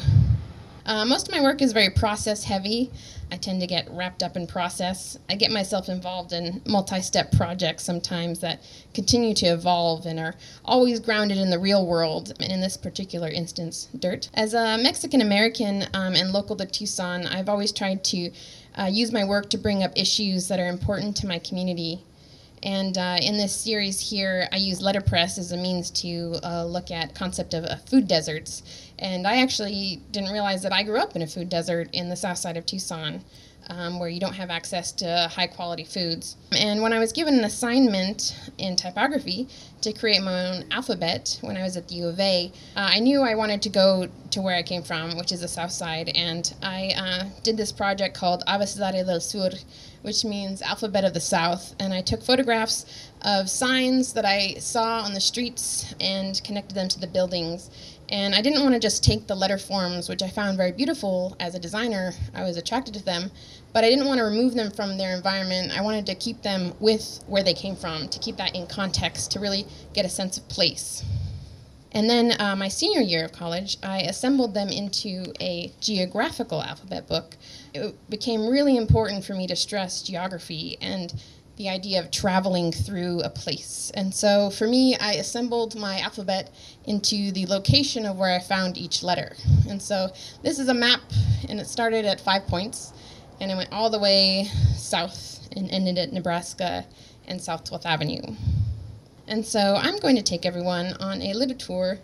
Uh, 0.86 1.04
most 1.04 1.26
of 1.26 1.34
my 1.34 1.40
work 1.40 1.60
is 1.60 1.72
very 1.72 1.90
process 1.90 2.44
heavy. 2.44 2.88
I 3.32 3.36
tend 3.36 3.60
to 3.62 3.66
get 3.66 3.88
wrapped 3.90 4.22
up 4.22 4.36
in 4.36 4.46
process. 4.46 5.18
I 5.28 5.34
get 5.34 5.50
myself 5.50 5.88
involved 5.88 6.32
in 6.32 6.62
multi 6.68 7.02
step 7.02 7.32
projects 7.32 7.82
sometimes 7.82 8.38
that 8.38 8.62
continue 8.94 9.34
to 9.34 9.46
evolve 9.46 10.06
and 10.06 10.20
are 10.20 10.36
always 10.64 11.00
grounded 11.00 11.36
in 11.36 11.50
the 11.50 11.58
real 11.58 11.84
world, 11.84 12.32
and 12.38 12.52
in 12.52 12.60
this 12.60 12.76
particular 12.76 13.26
instance, 13.26 13.88
dirt. 13.98 14.30
As 14.34 14.54
a 14.54 14.78
Mexican 14.80 15.20
American 15.20 15.82
um, 15.94 16.14
and 16.14 16.30
local 16.32 16.54
to 16.54 16.64
Tucson, 16.64 17.26
I've 17.26 17.48
always 17.48 17.72
tried 17.72 18.04
to 18.04 18.30
uh, 18.78 18.84
use 18.84 19.10
my 19.10 19.24
work 19.24 19.50
to 19.50 19.58
bring 19.58 19.82
up 19.82 19.90
issues 19.96 20.46
that 20.46 20.60
are 20.60 20.68
important 20.68 21.16
to 21.16 21.26
my 21.26 21.40
community. 21.40 22.04
And 22.62 22.98
uh, 22.98 23.18
in 23.20 23.36
this 23.36 23.54
series 23.54 24.00
here, 24.00 24.48
I 24.52 24.56
use 24.56 24.80
letterpress 24.80 25.38
as 25.38 25.52
a 25.52 25.56
means 25.56 25.90
to 26.02 26.38
uh, 26.42 26.64
look 26.64 26.90
at 26.90 27.14
concept 27.14 27.54
of 27.54 27.64
uh, 27.64 27.76
food 27.76 28.08
deserts. 28.08 28.62
And 28.98 29.26
I 29.26 29.42
actually 29.42 30.02
didn't 30.10 30.32
realize 30.32 30.62
that 30.62 30.72
I 30.72 30.82
grew 30.82 30.98
up 30.98 31.14
in 31.14 31.22
a 31.22 31.26
food 31.26 31.48
desert 31.48 31.88
in 31.92 32.08
the 32.08 32.16
south 32.16 32.38
side 32.38 32.56
of 32.56 32.66
Tucson, 32.66 33.22
um, 33.70 33.98
where 33.98 34.08
you 34.08 34.20
don't 34.20 34.34
have 34.34 34.50
access 34.50 34.92
to 34.92 35.30
high 35.32 35.46
quality 35.46 35.84
foods. 35.84 36.36
And 36.58 36.82
when 36.82 36.92
I 36.92 36.98
was 36.98 37.12
given 37.12 37.38
an 37.38 37.44
assignment 37.44 38.50
in 38.58 38.76
typography 38.76 39.48
to 39.82 39.92
create 39.92 40.22
my 40.22 40.46
own 40.46 40.64
alphabet 40.70 41.38
when 41.42 41.56
I 41.56 41.62
was 41.62 41.76
at 41.76 41.88
the 41.88 41.96
U 41.96 42.08
of 42.08 42.18
A, 42.20 42.52
uh, 42.76 42.90
I 42.92 43.00
knew 43.00 43.22
I 43.22 43.34
wanted 43.34 43.62
to 43.62 43.68
go 43.68 44.08
to 44.30 44.42
where 44.42 44.56
I 44.56 44.62
came 44.62 44.82
from, 44.82 45.16
which 45.16 45.32
is 45.32 45.40
the 45.40 45.48
south 45.48 45.72
side. 45.72 46.10
And 46.14 46.52
I 46.62 46.92
uh, 46.96 47.24
did 47.42 47.56
this 47.56 47.72
project 47.72 48.16
called 48.16 48.42
Abecedario 48.46 49.04
del 49.06 49.20
Sur, 49.20 49.50
which 50.02 50.24
means 50.24 50.62
Alphabet 50.62 51.04
of 51.04 51.14
the 51.14 51.20
South. 51.20 51.74
And 51.78 51.92
I 51.92 52.00
took 52.00 52.22
photographs 52.22 53.08
of 53.22 53.50
signs 53.50 54.12
that 54.14 54.24
I 54.24 54.54
saw 54.54 55.00
on 55.00 55.14
the 55.14 55.20
streets 55.20 55.94
and 56.00 56.40
connected 56.44 56.74
them 56.74 56.88
to 56.88 57.00
the 57.00 57.06
buildings. 57.06 57.70
And 58.10 58.34
I 58.34 58.40
didn't 58.40 58.62
want 58.62 58.74
to 58.74 58.80
just 58.80 59.04
take 59.04 59.26
the 59.26 59.34
letter 59.34 59.58
forms, 59.58 60.08
which 60.08 60.22
I 60.22 60.28
found 60.28 60.56
very 60.56 60.72
beautiful 60.72 61.36
as 61.40 61.54
a 61.54 61.58
designer. 61.58 62.14
I 62.34 62.42
was 62.42 62.56
attracted 62.56 62.94
to 62.94 63.04
them, 63.04 63.30
but 63.78 63.84
I 63.84 63.90
didn't 63.90 64.08
want 64.08 64.18
to 64.18 64.24
remove 64.24 64.54
them 64.54 64.72
from 64.72 64.98
their 64.98 65.14
environment. 65.14 65.70
I 65.70 65.82
wanted 65.82 66.04
to 66.06 66.16
keep 66.16 66.42
them 66.42 66.74
with 66.80 67.22
where 67.28 67.44
they 67.44 67.54
came 67.54 67.76
from, 67.76 68.08
to 68.08 68.18
keep 68.18 68.36
that 68.38 68.56
in 68.56 68.66
context, 68.66 69.30
to 69.30 69.38
really 69.38 69.66
get 69.94 70.04
a 70.04 70.08
sense 70.08 70.36
of 70.36 70.48
place. 70.48 71.04
And 71.92 72.10
then 72.10 72.34
uh, 72.40 72.56
my 72.56 72.66
senior 72.66 73.02
year 73.02 73.24
of 73.24 73.30
college, 73.30 73.76
I 73.80 74.00
assembled 74.00 74.52
them 74.52 74.68
into 74.70 75.32
a 75.40 75.72
geographical 75.80 76.60
alphabet 76.60 77.06
book. 77.06 77.36
It 77.72 77.94
became 78.10 78.48
really 78.48 78.76
important 78.76 79.24
for 79.24 79.34
me 79.34 79.46
to 79.46 79.54
stress 79.54 80.02
geography 80.02 80.76
and 80.80 81.14
the 81.56 81.68
idea 81.68 82.00
of 82.00 82.10
traveling 82.10 82.72
through 82.72 83.20
a 83.20 83.30
place. 83.30 83.92
And 83.94 84.12
so 84.12 84.50
for 84.50 84.66
me, 84.66 84.96
I 84.96 85.12
assembled 85.12 85.76
my 85.76 86.00
alphabet 86.00 86.50
into 86.86 87.30
the 87.30 87.46
location 87.46 88.06
of 88.06 88.16
where 88.16 88.34
I 88.34 88.40
found 88.40 88.76
each 88.76 89.04
letter. 89.04 89.36
And 89.68 89.80
so 89.80 90.08
this 90.42 90.58
is 90.58 90.68
a 90.68 90.74
map, 90.74 91.02
and 91.48 91.60
it 91.60 91.68
started 91.68 92.04
at 92.04 92.20
five 92.20 92.44
points, 92.48 92.92
and 93.40 93.50
it 93.50 93.56
went 93.56 93.72
all 93.72 93.90
the 93.90 93.98
way 93.98 94.48
south 94.76 95.48
and 95.56 95.70
ended 95.70 95.98
at 95.98 96.12
Nebraska 96.12 96.84
and 97.26 97.40
South 97.40 97.64
12th 97.64 97.86
Avenue. 97.86 98.22
And 99.26 99.44
so 99.44 99.76
I'm 99.76 99.98
going 99.98 100.16
to 100.16 100.22
take 100.22 100.46
everyone 100.46 100.94
on 101.00 101.20
a 101.22 101.34
little 101.34 101.56
tour 101.56 101.98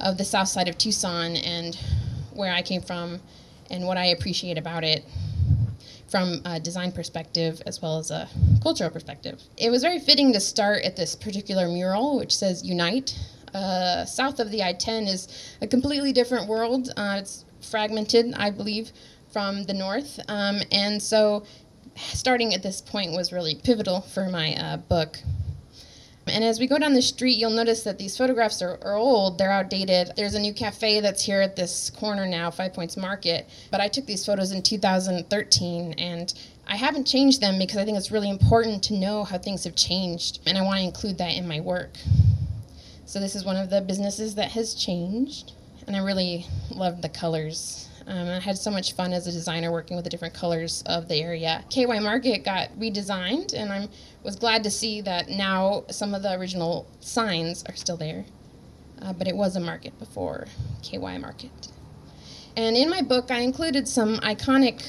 of 0.00 0.18
the 0.18 0.24
south 0.24 0.48
side 0.48 0.68
of 0.68 0.76
Tucson 0.76 1.36
and 1.36 1.78
where 2.34 2.52
I 2.52 2.62
came 2.62 2.82
from 2.82 3.20
and 3.70 3.86
what 3.86 3.96
I 3.96 4.06
appreciate 4.06 4.58
about 4.58 4.84
it. 4.84 5.04
from 6.08 6.40
a 6.44 6.60
design 6.60 6.92
perspective 6.92 7.60
as 7.66 7.82
well 7.82 7.98
as 7.98 8.10
a 8.12 8.28
cultural 8.62 8.90
perspective. 8.90 9.42
It 9.56 9.70
was 9.70 9.82
very 9.82 9.98
fitting 9.98 10.32
to 10.34 10.40
start 10.40 10.84
at 10.84 10.94
this 10.96 11.16
particular 11.16 11.68
mural, 11.68 12.16
which 12.16 12.34
says 12.36 12.64
Unite. 12.64 13.18
Uh, 13.52 14.04
south 14.04 14.38
of 14.38 14.50
the 14.52 14.62
I 14.62 14.72
10 14.72 15.08
is 15.08 15.28
a 15.60 15.66
completely 15.66 16.12
different 16.12 16.46
world. 16.48 16.90
Uh, 16.96 17.16
it's 17.20 17.44
fragmented, 17.60 18.34
I 18.34 18.50
believe, 18.50 18.92
from 19.36 19.64
the 19.64 19.74
north. 19.74 20.18
Um, 20.28 20.62
and 20.72 21.02
so 21.02 21.44
starting 21.94 22.54
at 22.54 22.62
this 22.62 22.80
point 22.80 23.12
was 23.12 23.34
really 23.34 23.54
pivotal 23.54 24.00
for 24.00 24.30
my 24.30 24.54
uh, 24.54 24.78
book. 24.78 25.18
And 26.26 26.42
as 26.42 26.58
we 26.58 26.66
go 26.66 26.78
down 26.78 26.94
the 26.94 27.02
street, 27.02 27.36
you'll 27.36 27.50
notice 27.50 27.82
that 27.82 27.98
these 27.98 28.16
photographs 28.16 28.62
are, 28.62 28.78
are, 28.80 28.94
old, 28.94 29.36
they're 29.36 29.52
outdated. 29.52 30.12
There's 30.16 30.32
a 30.32 30.40
new 30.40 30.54
cafe 30.54 31.00
that's 31.00 31.22
here 31.22 31.42
at 31.42 31.54
this 31.54 31.90
corner 31.90 32.26
now, 32.26 32.50
Five 32.50 32.72
Points 32.72 32.96
Market. 32.96 33.46
But 33.70 33.82
I 33.82 33.88
took 33.88 34.06
these 34.06 34.24
photos 34.24 34.52
in 34.52 34.62
2013, 34.62 35.92
and 35.98 36.32
I 36.66 36.76
haven't 36.76 37.06
changed 37.06 37.42
them 37.42 37.58
because 37.58 37.76
I 37.76 37.84
think 37.84 37.98
it's 37.98 38.10
really 38.10 38.30
important 38.30 38.82
to 38.84 38.94
know 38.94 39.22
how 39.22 39.36
things 39.36 39.64
have 39.64 39.76
changed, 39.76 40.40
and 40.46 40.56
I 40.56 40.62
want 40.62 40.78
to 40.78 40.84
include 40.84 41.18
that 41.18 41.34
in 41.34 41.46
my 41.46 41.60
work. 41.60 41.90
So, 43.04 43.20
this 43.20 43.36
is 43.36 43.44
one 43.44 43.56
of 43.56 43.68
the 43.68 43.82
businesses 43.82 44.34
that 44.36 44.52
has 44.52 44.74
changed, 44.74 45.52
and 45.86 45.94
I 45.94 45.98
really 45.98 46.46
love 46.70 47.02
the 47.02 47.10
colors. 47.10 47.86
Um, 48.08 48.28
I 48.28 48.38
had 48.38 48.56
so 48.56 48.70
much 48.70 48.92
fun 48.94 49.12
as 49.12 49.26
a 49.26 49.32
designer 49.32 49.72
working 49.72 49.96
with 49.96 50.04
the 50.04 50.10
different 50.10 50.32
colors 50.32 50.84
of 50.86 51.08
the 51.08 51.16
area. 51.16 51.64
KY 51.70 51.98
Market 51.98 52.44
got 52.44 52.70
redesigned, 52.78 53.52
and 53.52 53.72
I 53.72 53.88
was 54.22 54.36
glad 54.36 54.62
to 54.64 54.70
see 54.70 55.00
that 55.00 55.28
now 55.28 55.84
some 55.90 56.14
of 56.14 56.22
the 56.22 56.34
original 56.34 56.86
signs 57.00 57.64
are 57.68 57.74
still 57.74 57.96
there. 57.96 58.24
Uh, 59.02 59.12
but 59.12 59.26
it 59.26 59.36
was 59.36 59.56
a 59.56 59.60
market 59.60 59.98
before 59.98 60.46
KY 60.82 61.18
Market. 61.18 61.68
And 62.56 62.76
in 62.76 62.88
my 62.88 63.02
book, 63.02 63.30
I 63.30 63.40
included 63.40 63.88
some 63.88 64.18
iconic 64.18 64.88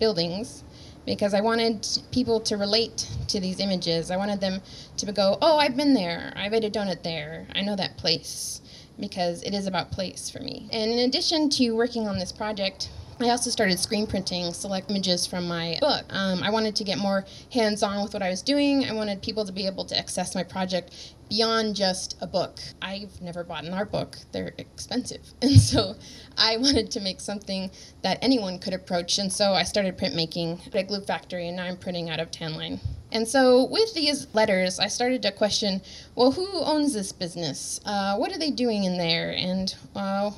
buildings 0.00 0.64
because 1.06 1.34
I 1.34 1.40
wanted 1.42 1.86
people 2.10 2.40
to 2.40 2.56
relate 2.56 3.08
to 3.28 3.40
these 3.40 3.60
images. 3.60 4.10
I 4.10 4.16
wanted 4.16 4.40
them 4.40 4.60
to 4.96 5.12
go, 5.12 5.38
oh, 5.42 5.58
I've 5.58 5.76
been 5.76 5.92
there. 5.92 6.32
I've 6.34 6.54
ate 6.54 6.64
a 6.64 6.70
donut 6.70 7.02
there. 7.02 7.46
I 7.54 7.60
know 7.60 7.76
that 7.76 7.98
place 7.98 8.62
because 8.98 9.42
it 9.42 9.54
is 9.54 9.66
about 9.66 9.90
place 9.90 10.30
for 10.30 10.40
me. 10.40 10.68
And 10.72 10.90
in 10.90 10.98
addition 11.00 11.50
to 11.50 11.70
working 11.72 12.06
on 12.08 12.18
this 12.18 12.32
project, 12.32 12.90
I 13.20 13.30
also 13.30 13.48
started 13.50 13.78
screen 13.78 14.06
printing 14.08 14.52
select 14.52 14.90
images 14.90 15.24
from 15.26 15.46
my 15.46 15.78
book. 15.80 16.04
Um, 16.10 16.42
I 16.42 16.50
wanted 16.50 16.74
to 16.76 16.84
get 16.84 16.98
more 16.98 17.24
hands 17.52 17.82
on 17.82 18.02
with 18.02 18.12
what 18.12 18.22
I 18.22 18.28
was 18.28 18.42
doing. 18.42 18.84
I 18.84 18.92
wanted 18.92 19.22
people 19.22 19.44
to 19.44 19.52
be 19.52 19.66
able 19.66 19.84
to 19.84 19.96
access 19.96 20.34
my 20.34 20.42
project 20.42 21.14
beyond 21.28 21.76
just 21.76 22.16
a 22.20 22.26
book. 22.26 22.58
I've 22.82 23.20
never 23.20 23.44
bought 23.44 23.64
an 23.64 23.72
art 23.72 23.92
book, 23.92 24.18
they're 24.32 24.52
expensive. 24.58 25.22
And 25.42 25.60
so 25.60 25.94
I 26.36 26.56
wanted 26.56 26.90
to 26.92 27.00
make 27.00 27.20
something 27.20 27.70
that 28.02 28.18
anyone 28.22 28.58
could 28.58 28.74
approach. 28.74 29.18
And 29.18 29.32
so 29.32 29.52
I 29.52 29.62
started 29.62 29.96
printmaking 29.96 30.74
at 30.74 30.88
Glue 30.88 31.02
Factory, 31.02 31.48
and 31.48 31.56
now 31.56 31.64
I'm 31.64 31.76
printing 31.76 32.10
out 32.10 32.18
of 32.18 32.30
Tanline. 32.30 32.80
And 33.14 33.28
so 33.28 33.64
with 33.66 33.94
these 33.94 34.26
letters, 34.34 34.80
I 34.80 34.88
started 34.88 35.22
to 35.22 35.30
question 35.30 35.80
well, 36.16 36.32
who 36.32 36.48
owns 36.60 36.92
this 36.92 37.12
business? 37.12 37.80
Uh, 37.86 38.16
what 38.16 38.32
are 38.32 38.38
they 38.38 38.50
doing 38.50 38.82
in 38.84 38.98
there? 38.98 39.32
And, 39.38 39.72
uh, 39.94 40.32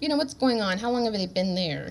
you 0.00 0.08
know, 0.08 0.16
what's 0.16 0.32
going 0.32 0.62
on? 0.62 0.78
How 0.78 0.90
long 0.90 1.04
have 1.04 1.12
they 1.12 1.26
been 1.26 1.54
there? 1.54 1.90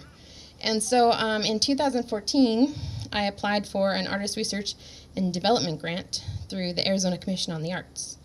And 0.59 0.81
so 0.81 1.11
um, 1.11 1.43
in 1.43 1.59
2014, 1.59 2.73
I 3.13 3.25
applied 3.25 3.67
for 3.67 3.93
an 3.93 4.07
artist 4.07 4.37
research 4.37 4.73
and 5.15 5.31
development 5.31 5.79
grant 5.79 6.23
through 6.49 6.73
the 6.73 6.87
Arizona 6.87 7.17
Commission 7.17 7.53
on 7.53 7.61
the 7.61 7.71
Arts. 7.71 8.17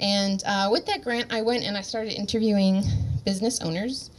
And 0.00 0.42
uh, 0.46 0.68
with 0.72 0.86
that 0.86 1.02
grant, 1.02 1.32
I 1.32 1.42
went 1.42 1.64
and 1.64 1.76
I 1.76 1.82
started 1.82 2.14
interviewing 2.14 2.84
business 3.24 3.60
owners 3.60 4.10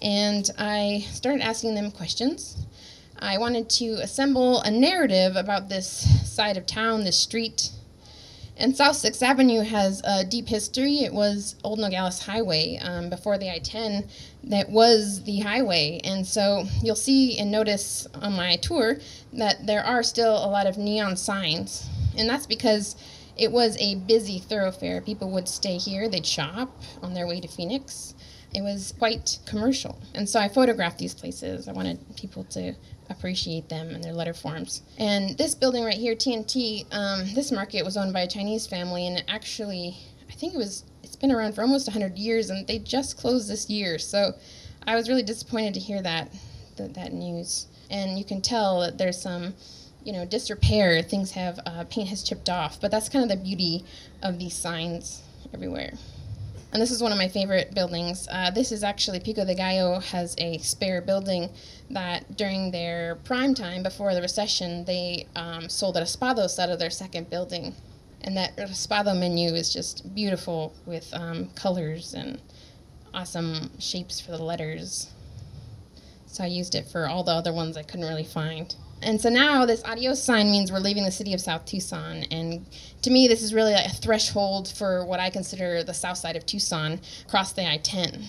and 0.00 0.48
I 0.58 1.06
started 1.10 1.42
asking 1.42 1.74
them 1.74 1.90
questions. 1.90 2.66
I 3.22 3.38
wanted 3.38 3.70
to 3.70 3.92
assemble 4.02 4.60
a 4.62 4.70
narrative 4.70 5.36
about 5.36 5.68
this 5.68 5.88
side 6.28 6.56
of 6.56 6.66
town, 6.66 7.04
this 7.04 7.16
street. 7.16 7.70
And 8.56 8.76
South 8.76 8.96
6th 8.96 9.22
Avenue 9.22 9.60
has 9.60 10.02
a 10.04 10.24
deep 10.24 10.48
history. 10.48 10.98
It 10.98 11.14
was 11.14 11.54
Old 11.62 11.78
Nogales 11.78 12.18
Highway 12.18 12.80
um, 12.82 13.10
before 13.10 13.38
the 13.38 13.48
I 13.48 13.60
10 13.60 14.08
that 14.44 14.70
was 14.70 15.22
the 15.22 15.38
highway. 15.38 16.00
And 16.02 16.26
so 16.26 16.64
you'll 16.82 16.96
see 16.96 17.38
and 17.38 17.52
notice 17.52 18.08
on 18.12 18.32
my 18.32 18.56
tour 18.56 18.98
that 19.34 19.68
there 19.68 19.84
are 19.84 20.02
still 20.02 20.34
a 20.34 20.50
lot 20.50 20.66
of 20.66 20.76
neon 20.76 21.16
signs. 21.16 21.88
And 22.18 22.28
that's 22.28 22.46
because 22.46 22.96
it 23.36 23.50
was 23.50 23.76
a 23.80 23.96
busy 23.96 24.38
thoroughfare. 24.38 25.00
People 25.00 25.30
would 25.30 25.48
stay 25.48 25.78
here, 25.78 26.08
they'd 26.08 26.26
shop 26.26 26.82
on 27.02 27.14
their 27.14 27.26
way 27.26 27.40
to 27.40 27.48
Phoenix. 27.48 28.14
It 28.54 28.62
was 28.62 28.92
quite 28.98 29.38
commercial. 29.46 29.98
And 30.14 30.28
so 30.28 30.38
I 30.38 30.48
photographed 30.48 30.98
these 30.98 31.14
places. 31.14 31.68
I 31.68 31.72
wanted 31.72 31.98
people 32.16 32.44
to 32.44 32.74
appreciate 33.08 33.68
them 33.68 33.90
and 33.90 34.04
their 34.04 34.12
letter 34.12 34.34
forms. 34.34 34.82
And 34.98 35.38
this 35.38 35.54
building 35.54 35.84
right 35.84 35.96
here, 35.96 36.14
TNT, 36.14 36.86
um, 36.92 37.34
this 37.34 37.50
market 37.50 37.84
was 37.84 37.96
owned 37.96 38.12
by 38.12 38.20
a 38.20 38.28
Chinese 38.28 38.66
family, 38.66 39.06
and 39.06 39.24
actually, 39.28 39.96
I 40.28 40.34
think 40.34 40.54
it 40.54 40.58
was 40.58 40.84
it's 41.02 41.16
been 41.16 41.32
around 41.32 41.54
for 41.54 41.62
almost 41.62 41.86
100 41.86 42.18
years, 42.18 42.50
and 42.50 42.66
they 42.66 42.78
just 42.78 43.16
closed 43.16 43.48
this 43.48 43.68
year. 43.70 43.98
So 43.98 44.32
I 44.86 44.96
was 44.96 45.08
really 45.08 45.22
disappointed 45.22 45.74
to 45.74 45.80
hear 45.80 46.02
that 46.02 46.32
that, 46.76 46.94
that 46.94 47.12
news. 47.12 47.66
And 47.90 48.18
you 48.18 48.24
can 48.24 48.40
tell 48.40 48.80
that 48.80 48.98
there's 48.98 49.20
some 49.20 49.54
you 50.04 50.12
know 50.12 50.24
disrepair. 50.24 51.02
Things 51.02 51.32
have 51.32 51.58
uh, 51.66 51.84
paint 51.84 52.08
has 52.08 52.22
chipped 52.22 52.48
off, 52.48 52.80
but 52.80 52.90
that's 52.90 53.08
kind 53.08 53.30
of 53.30 53.36
the 53.36 53.42
beauty 53.42 53.84
of 54.22 54.38
these 54.38 54.54
signs 54.54 55.22
everywhere 55.52 55.92
and 56.72 56.80
this 56.80 56.90
is 56.90 57.02
one 57.02 57.12
of 57.12 57.18
my 57.18 57.28
favorite 57.28 57.74
buildings. 57.74 58.26
Uh, 58.30 58.50
this 58.50 58.72
is 58.72 58.82
actually 58.82 59.20
Pico 59.20 59.44
de 59.44 59.54
Gallo 59.54 60.00
has 60.00 60.34
a 60.38 60.56
spare 60.58 61.02
building 61.02 61.50
that 61.90 62.36
during 62.36 62.70
their 62.70 63.16
prime 63.16 63.54
time 63.54 63.82
before 63.82 64.14
the 64.14 64.22
recession 64.22 64.84
they 64.86 65.26
um, 65.36 65.68
sold 65.68 65.98
at 65.98 66.02
Espados 66.02 66.58
out 66.58 66.70
of 66.70 66.78
their 66.78 66.88
second 66.88 67.28
building, 67.28 67.74
and 68.22 68.36
that 68.38 68.56
Espado 68.56 69.16
menu 69.18 69.52
is 69.52 69.70
just 69.70 70.14
beautiful 70.14 70.74
with 70.86 71.12
um, 71.12 71.48
colors 71.50 72.14
and 72.14 72.40
awesome 73.12 73.70
shapes 73.78 74.18
for 74.18 74.32
the 74.32 74.42
letters. 74.42 75.10
So 76.26 76.42
I 76.44 76.46
used 76.46 76.74
it 76.74 76.88
for 76.88 77.06
all 77.06 77.22
the 77.22 77.32
other 77.32 77.52
ones 77.52 77.76
I 77.76 77.82
couldn't 77.82 78.08
really 78.08 78.24
find. 78.24 78.74
And 79.02 79.20
so 79.20 79.28
now 79.28 79.66
this 79.66 79.82
adios 79.84 80.22
sign 80.22 80.50
means 80.50 80.70
we're 80.70 80.78
leaving 80.78 81.04
the 81.04 81.10
city 81.10 81.34
of 81.34 81.40
South 81.40 81.64
Tucson. 81.64 82.24
And 82.30 82.66
to 83.02 83.10
me, 83.10 83.28
this 83.28 83.42
is 83.42 83.52
really 83.52 83.74
a 83.74 83.88
threshold 83.88 84.68
for 84.68 85.04
what 85.04 85.20
I 85.20 85.30
consider 85.30 85.82
the 85.82 85.94
south 85.94 86.18
side 86.18 86.36
of 86.36 86.46
Tucson, 86.46 87.00
across 87.26 87.52
the 87.52 87.68
I 87.68 87.78
10. 87.78 88.24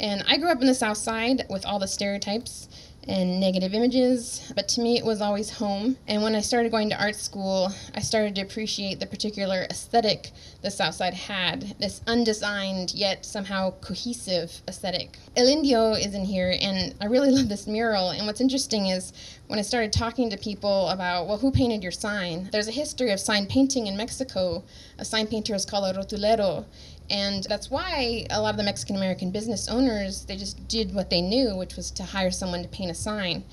And 0.00 0.24
I 0.28 0.36
grew 0.36 0.50
up 0.50 0.60
in 0.60 0.66
the 0.66 0.74
south 0.74 0.98
side 0.98 1.46
with 1.48 1.64
all 1.64 1.78
the 1.78 1.86
stereotypes 1.88 2.68
and 3.08 3.40
negative 3.40 3.74
images, 3.74 4.52
but 4.54 4.68
to 4.68 4.80
me 4.80 4.98
it 4.98 5.04
was 5.04 5.20
always 5.20 5.50
home. 5.50 5.96
And 6.06 6.22
when 6.22 6.34
I 6.34 6.40
started 6.40 6.72
going 6.72 6.90
to 6.90 7.00
art 7.00 7.16
school, 7.16 7.72
I 7.94 8.00
started 8.00 8.34
to 8.36 8.42
appreciate 8.42 9.00
the 9.00 9.06
particular 9.06 9.66
aesthetic 9.70 10.30
the 10.62 10.70
South 10.70 10.94
Side 10.94 11.14
had 11.14 11.74
this 11.78 12.00
undesigned 12.06 12.94
yet 12.94 13.24
somehow 13.24 13.72
cohesive 13.80 14.62
aesthetic. 14.66 15.18
El 15.36 15.46
Indio 15.46 15.92
is 15.92 16.14
in 16.14 16.24
here, 16.24 16.54
and 16.60 16.94
I 17.00 17.06
really 17.06 17.30
love 17.36 17.48
this 17.48 17.66
mural. 17.66 18.10
And 18.10 18.26
what's 18.26 18.40
interesting 18.40 18.86
is 18.86 19.12
when 19.46 19.58
I 19.58 19.62
started 19.62 19.92
talking 19.92 20.30
to 20.30 20.36
people 20.36 20.88
about, 20.88 21.26
well, 21.26 21.38
who 21.38 21.50
painted 21.50 21.82
your 21.82 21.92
sign? 21.92 22.48
There's 22.50 22.68
a 22.68 22.72
history 22.72 23.10
of 23.10 23.20
sign 23.20 23.46
painting 23.46 23.86
in 23.86 23.96
Mexico. 23.96 24.64
A 24.98 25.04
sign 25.04 25.26
painter 25.26 25.54
is 25.54 25.66
called 25.66 25.94
a 25.94 25.98
rotulero, 25.98 26.64
and 27.10 27.44
that's 27.44 27.70
why 27.70 28.26
a 28.30 28.40
lot 28.40 28.54
of 28.54 28.56
the 28.56 28.62
Mexican 28.62 28.96
American 28.96 29.30
business 29.30 29.68
owners, 29.68 30.24
they 30.24 30.36
just 30.36 30.66
did 30.68 30.94
what 30.94 31.10
they 31.10 31.20
knew, 31.20 31.56
which 31.56 31.76
was 31.76 31.90
to 31.92 32.02
hire 32.02 32.30
someone 32.30 32.62
to 32.62 32.68
paint 32.68 32.90
a 32.90 32.94
sign. 32.94 33.44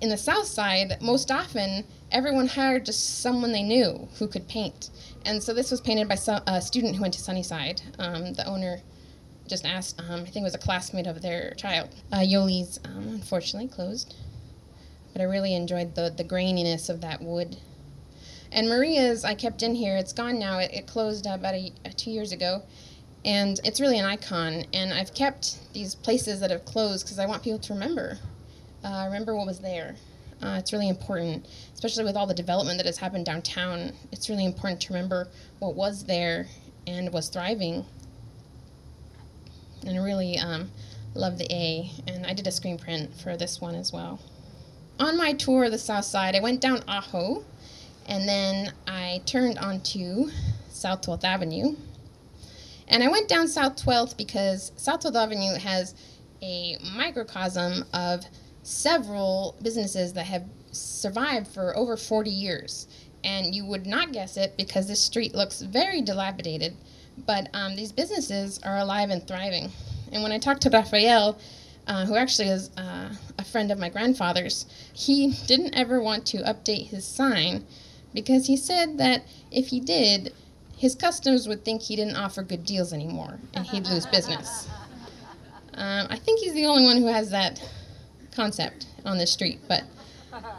In 0.00 0.08
the 0.08 0.18
South 0.18 0.46
Side, 0.46 0.98
most 1.00 1.30
often, 1.30 1.84
everyone 2.10 2.48
hired 2.48 2.84
just 2.84 3.20
someone 3.20 3.52
they 3.52 3.62
knew 3.62 4.08
who 4.18 4.26
could 4.26 4.48
paint. 4.48 4.90
And 5.24 5.42
so 5.42 5.54
this 5.54 5.70
was 5.70 5.80
painted 5.80 6.08
by 6.08 6.16
some, 6.16 6.42
a 6.46 6.60
student 6.60 6.96
who 6.96 7.02
went 7.02 7.14
to 7.14 7.20
Sunnyside. 7.20 7.80
Um, 7.98 8.34
the 8.34 8.46
owner 8.46 8.80
just 9.48 9.64
asked, 9.64 10.00
um, 10.00 10.20
I 10.20 10.24
think 10.24 10.38
it 10.38 10.42
was 10.42 10.54
a 10.54 10.58
classmate 10.58 11.06
of 11.06 11.22
their 11.22 11.54
child. 11.56 11.94
Uh, 12.12 12.18
Yoli's 12.18 12.80
um, 12.84 13.08
unfortunately 13.08 13.68
closed, 13.68 14.14
but 15.12 15.22
I 15.22 15.24
really 15.24 15.54
enjoyed 15.54 15.94
the, 15.94 16.12
the 16.14 16.24
graininess 16.24 16.90
of 16.90 17.00
that 17.00 17.22
wood. 17.22 17.56
And 18.52 18.68
Maria's, 18.68 19.24
I 19.24 19.34
kept 19.34 19.62
in 19.62 19.74
here. 19.74 19.96
It's 19.96 20.12
gone 20.12 20.38
now. 20.38 20.58
It, 20.58 20.72
it 20.72 20.86
closed 20.86 21.26
about 21.26 21.54
a, 21.54 21.72
two 21.96 22.10
years 22.10 22.32
ago 22.32 22.62
and 23.26 23.60
it's 23.64 23.80
really 23.80 23.98
an 23.98 24.04
icon. 24.04 24.64
And 24.72 24.94
I've 24.94 25.12
kept 25.12 25.72
these 25.74 25.96
places 25.96 26.40
that 26.40 26.50
have 26.50 26.64
closed 26.64 27.04
because 27.04 27.18
I 27.18 27.26
want 27.26 27.42
people 27.42 27.58
to 27.58 27.72
remember, 27.74 28.18
uh, 28.84 29.02
remember 29.06 29.34
what 29.34 29.46
was 29.46 29.58
there. 29.58 29.96
Uh, 30.40 30.56
it's 30.58 30.72
really 30.72 30.88
important, 30.88 31.46
especially 31.74 32.04
with 32.04 32.16
all 32.16 32.26
the 32.26 32.34
development 32.34 32.78
that 32.78 32.86
has 32.86 32.98
happened 32.98 33.26
downtown. 33.26 33.92
It's 34.12 34.28
really 34.28 34.44
important 34.44 34.80
to 34.82 34.92
remember 34.92 35.28
what 35.58 35.74
was 35.74 36.04
there 36.04 36.46
and 36.86 37.12
was 37.12 37.28
thriving. 37.28 37.84
And 39.84 39.98
I 39.98 40.02
really 40.04 40.38
um, 40.38 40.70
love 41.14 41.38
the 41.38 41.52
A, 41.52 41.90
and 42.06 42.26
I 42.26 42.32
did 42.32 42.46
a 42.46 42.52
screen 42.52 42.78
print 42.78 43.12
for 43.20 43.36
this 43.36 43.60
one 43.60 43.74
as 43.74 43.92
well. 43.92 44.20
On 45.00 45.16
my 45.16 45.32
tour 45.32 45.64
of 45.64 45.72
the 45.72 45.78
South 45.78 46.04
Side, 46.04 46.36
I 46.36 46.40
went 46.40 46.60
down 46.60 46.82
Ajo, 46.88 47.44
and 48.06 48.28
then 48.28 48.72
I 48.86 49.22
turned 49.26 49.58
onto 49.58 50.30
South 50.68 51.02
12th 51.02 51.24
Avenue, 51.24 51.76
and 52.88 53.02
I 53.02 53.08
went 53.08 53.28
down 53.28 53.48
South 53.48 53.76
12th 53.76 54.16
because 54.16 54.72
South 54.76 55.02
12th 55.02 55.22
Avenue 55.22 55.58
has 55.58 55.94
a 56.42 56.76
microcosm 56.96 57.84
of 57.92 58.24
several 58.62 59.56
businesses 59.62 60.12
that 60.14 60.26
have 60.26 60.44
survived 60.72 61.48
for 61.48 61.76
over 61.76 61.96
40 61.96 62.30
years. 62.30 62.88
And 63.24 63.54
you 63.54 63.64
would 63.66 63.86
not 63.86 64.12
guess 64.12 64.36
it 64.36 64.56
because 64.56 64.86
this 64.86 65.00
street 65.00 65.34
looks 65.34 65.62
very 65.62 66.00
dilapidated, 66.00 66.76
but 67.26 67.48
um, 67.54 67.74
these 67.74 67.92
businesses 67.92 68.60
are 68.62 68.78
alive 68.78 69.10
and 69.10 69.26
thriving. 69.26 69.70
And 70.12 70.22
when 70.22 70.32
I 70.32 70.38
talked 70.38 70.62
to 70.62 70.70
Rafael, 70.70 71.38
uh, 71.86 72.04
who 72.06 72.16
actually 72.16 72.48
is 72.48 72.70
uh, 72.76 73.14
a 73.38 73.44
friend 73.44 73.72
of 73.72 73.78
my 73.78 73.88
grandfather's, 73.88 74.66
he 74.92 75.32
didn't 75.46 75.74
ever 75.74 76.00
want 76.00 76.26
to 76.26 76.38
update 76.38 76.88
his 76.88 77.04
sign 77.06 77.64
because 78.14 78.46
he 78.46 78.56
said 78.56 78.98
that 78.98 79.24
if 79.50 79.68
he 79.68 79.80
did, 79.80 80.32
his 80.76 80.94
customers 80.94 81.48
would 81.48 81.64
think 81.64 81.82
he 81.82 81.96
didn't 81.96 82.16
offer 82.16 82.42
good 82.42 82.64
deals 82.64 82.92
anymore 82.92 83.38
and 83.54 83.66
he'd 83.66 83.86
lose 83.86 84.06
business. 84.06 84.68
Um, 85.74 86.06
I 86.10 86.16
think 86.16 86.40
he's 86.40 86.54
the 86.54 86.66
only 86.66 86.84
one 86.84 86.98
who 86.98 87.06
has 87.06 87.30
that 87.30 87.62
concept 88.34 88.86
on 89.04 89.18
the 89.18 89.26
street, 89.26 89.60
but 89.68 89.84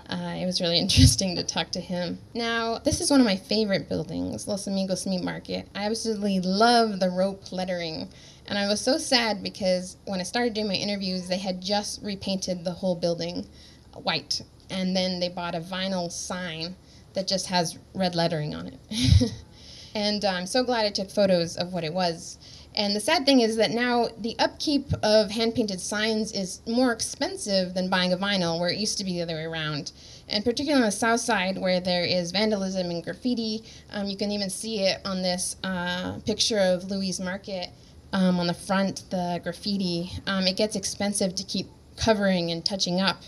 uh, 0.09 0.35
it 0.37 0.45
was 0.45 0.59
really 0.59 0.79
interesting 0.85 1.35
to 1.35 1.43
talk 1.43 1.71
to 1.71 1.79
him. 1.79 2.19
Now, 2.33 2.79
this 2.79 3.01
is 3.01 3.11
one 3.11 3.19
of 3.19 3.25
my 3.25 3.35
favorite 3.35 3.89
buildings, 3.89 4.47
Los 4.47 4.67
Amigos 4.67 5.05
Meat 5.05 5.23
Market. 5.23 5.67
I 5.75 5.85
absolutely 5.85 6.39
love 6.39 6.99
the 6.99 7.09
rope 7.09 7.51
lettering. 7.51 8.09
And 8.47 8.57
I 8.57 8.67
was 8.67 8.79
so 8.79 8.97
sad 8.97 9.43
because 9.43 9.97
when 10.05 10.19
I 10.19 10.23
started 10.23 10.53
doing 10.53 10.67
my 10.67 10.73
interviews, 10.73 11.27
they 11.27 11.37
had 11.37 11.61
just 11.61 12.01
repainted 12.01 12.63
the 12.63 12.71
whole 12.71 12.95
building 12.95 13.45
white. 13.93 14.41
And 14.69 14.95
then 14.95 15.19
they 15.19 15.29
bought 15.29 15.55
a 15.55 15.59
vinyl 15.59 16.11
sign 16.11 16.75
that 17.13 17.27
just 17.27 17.47
has 17.47 17.77
red 17.93 18.15
lettering 18.15 18.55
on 18.55 18.67
it. 18.67 19.31
and 19.95 20.23
I'm 20.23 20.45
so 20.45 20.63
glad 20.63 20.85
I 20.85 20.89
took 20.89 21.09
photos 21.09 21.57
of 21.57 21.73
what 21.73 21.83
it 21.83 21.93
was. 21.93 22.37
And 22.77 22.95
the 22.95 22.99
sad 22.99 23.25
thing 23.25 23.39
is 23.39 23.55
that 23.55 23.71
now 23.71 24.09
the 24.19 24.35
upkeep 24.37 24.93
of 25.01 25.31
hand 25.31 25.55
painted 25.55 25.81
signs 25.81 26.31
is 26.31 26.61
more 26.67 26.91
expensive 26.91 27.73
than 27.73 27.89
buying 27.89 28.13
a 28.13 28.17
vinyl, 28.17 28.59
where 28.59 28.69
it 28.69 28.77
used 28.77 28.99
to 28.99 29.03
be 29.03 29.13
the 29.13 29.23
other 29.23 29.33
way 29.33 29.45
around. 29.45 29.91
And 30.29 30.45
particularly 30.45 30.83
on 30.83 30.87
the 30.87 30.91
south 30.91 31.21
side, 31.21 31.57
where 31.57 31.79
there 31.79 32.03
is 32.03 32.31
vandalism 32.31 32.91
and 32.91 33.03
graffiti, 33.03 33.63
um, 33.91 34.05
you 34.07 34.15
can 34.15 34.31
even 34.31 34.51
see 34.51 34.81
it 34.81 35.01
on 35.05 35.23
this 35.23 35.55
uh, 35.63 36.19
picture 36.19 36.59
of 36.59 36.91
Louise 36.91 37.19
Market 37.19 37.69
um, 38.13 38.39
on 38.39 38.45
the 38.45 38.53
front, 38.53 39.09
the 39.09 39.39
graffiti. 39.43 40.11
Um, 40.27 40.45
it 40.45 40.55
gets 40.55 40.75
expensive 40.75 41.33
to 41.33 41.43
keep 41.43 41.67
covering 41.95 42.51
and 42.51 42.63
touching 42.63 43.01
up, 43.01 43.23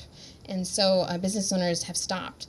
and 0.47 0.67
so 0.67 1.01
uh, 1.09 1.17
business 1.17 1.51
owners 1.51 1.83
have 1.83 1.97
stopped. 1.97 2.45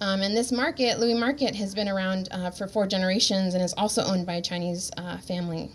Um, 0.00 0.22
and 0.22 0.36
this 0.36 0.52
market, 0.52 1.00
Louis 1.00 1.14
Market, 1.14 1.56
has 1.56 1.74
been 1.74 1.88
around 1.88 2.28
uh, 2.30 2.50
for 2.50 2.68
four 2.68 2.86
generations 2.86 3.54
and 3.54 3.62
is 3.62 3.74
also 3.74 4.04
owned 4.04 4.26
by 4.26 4.34
a 4.34 4.42
Chinese 4.42 4.90
uh, 4.96 5.18
family. 5.18 5.70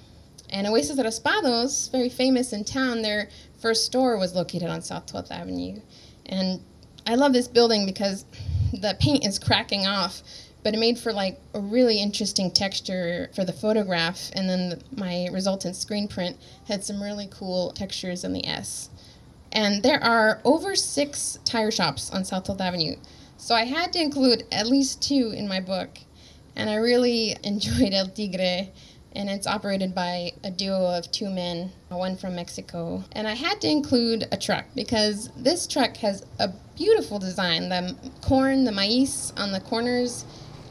And 0.49 0.67
Oasis 0.67 0.95
de 0.95 1.03
Raspados, 1.03 1.91
very 1.91 2.09
famous 2.09 2.53
in 2.53 2.63
town, 2.63 3.01
their 3.01 3.27
first 3.59 3.85
store 3.85 4.17
was 4.17 4.35
located 4.35 4.69
on 4.69 4.81
South 4.81 5.07
12th 5.07 5.31
Avenue. 5.31 5.81
And 6.27 6.61
I 7.05 7.15
love 7.15 7.33
this 7.33 7.47
building 7.47 7.85
because 7.85 8.25
the 8.71 8.95
paint 8.99 9.25
is 9.25 9.39
cracking 9.39 9.85
off, 9.85 10.21
but 10.63 10.73
it 10.73 10.79
made 10.79 10.97
for 10.97 11.11
like 11.11 11.39
a 11.53 11.59
really 11.59 12.01
interesting 12.01 12.49
texture 12.49 13.29
for 13.35 13.43
the 13.43 13.51
photograph. 13.51 14.31
And 14.35 14.47
then 14.47 14.69
the, 14.69 14.81
my 14.95 15.27
resultant 15.33 15.75
screen 15.75 16.07
print 16.07 16.37
had 16.67 16.83
some 16.83 17.03
really 17.03 17.27
cool 17.29 17.71
textures 17.71 18.23
in 18.23 18.31
the 18.31 18.45
S. 18.47 18.89
And 19.51 19.83
there 19.83 20.03
are 20.03 20.39
over 20.45 20.75
six 20.75 21.39
tire 21.43 21.71
shops 21.71 22.09
on 22.11 22.23
South 22.23 22.45
12th 22.45 22.61
Avenue. 22.61 22.95
So 23.43 23.55
I 23.55 23.65
had 23.65 23.91
to 23.91 24.01
include 24.01 24.45
at 24.53 24.67
least 24.67 25.01
two 25.01 25.33
in 25.35 25.49
my 25.49 25.59
book. 25.59 25.99
And 26.55 26.69
I 26.69 26.75
really 26.75 27.35
enjoyed 27.43 27.93
El 27.93 28.07
Tigre 28.07 28.69
and 29.11 29.29
it's 29.29 29.45
operated 29.45 29.93
by 29.93 30.31
a 30.45 30.49
duo 30.49 30.97
of 30.97 31.11
two 31.11 31.29
men, 31.29 31.73
one 31.89 32.15
from 32.15 32.35
Mexico. 32.35 33.03
And 33.11 33.27
I 33.27 33.33
had 33.33 33.59
to 33.59 33.67
include 33.69 34.29
a 34.31 34.37
truck 34.37 34.63
because 34.75 35.29
this 35.35 35.67
truck 35.67 35.97
has 35.97 36.25
a 36.39 36.53
beautiful 36.77 37.19
design. 37.19 37.67
The 37.67 37.97
corn, 38.21 38.63
the 38.63 38.71
maize 38.71 39.33
on 39.35 39.51
the 39.51 39.59
corners, 39.59 40.23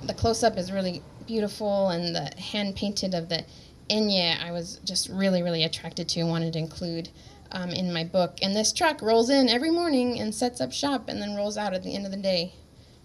the 0.04 0.14
close 0.14 0.42
up 0.42 0.56
is 0.56 0.72
really 0.72 1.02
beautiful, 1.26 1.90
and 1.90 2.16
the 2.16 2.32
hand 2.40 2.74
painted 2.74 3.14
of 3.14 3.28
the 3.28 3.44
Enye 3.90 4.42
I 4.42 4.50
was 4.50 4.80
just 4.82 5.10
really, 5.10 5.42
really 5.42 5.62
attracted 5.62 6.08
to 6.08 6.20
and 6.20 6.30
wanted 6.30 6.54
to 6.54 6.58
include. 6.58 7.10
Um, 7.54 7.68
in 7.68 7.92
my 7.92 8.02
book. 8.02 8.38
And 8.40 8.56
this 8.56 8.72
truck 8.72 9.02
rolls 9.02 9.28
in 9.28 9.50
every 9.50 9.70
morning 9.70 10.18
and 10.18 10.34
sets 10.34 10.58
up 10.58 10.72
shop 10.72 11.10
and 11.10 11.20
then 11.20 11.36
rolls 11.36 11.58
out 11.58 11.74
at 11.74 11.82
the 11.82 11.94
end 11.94 12.06
of 12.06 12.10
the 12.10 12.16
day 12.16 12.54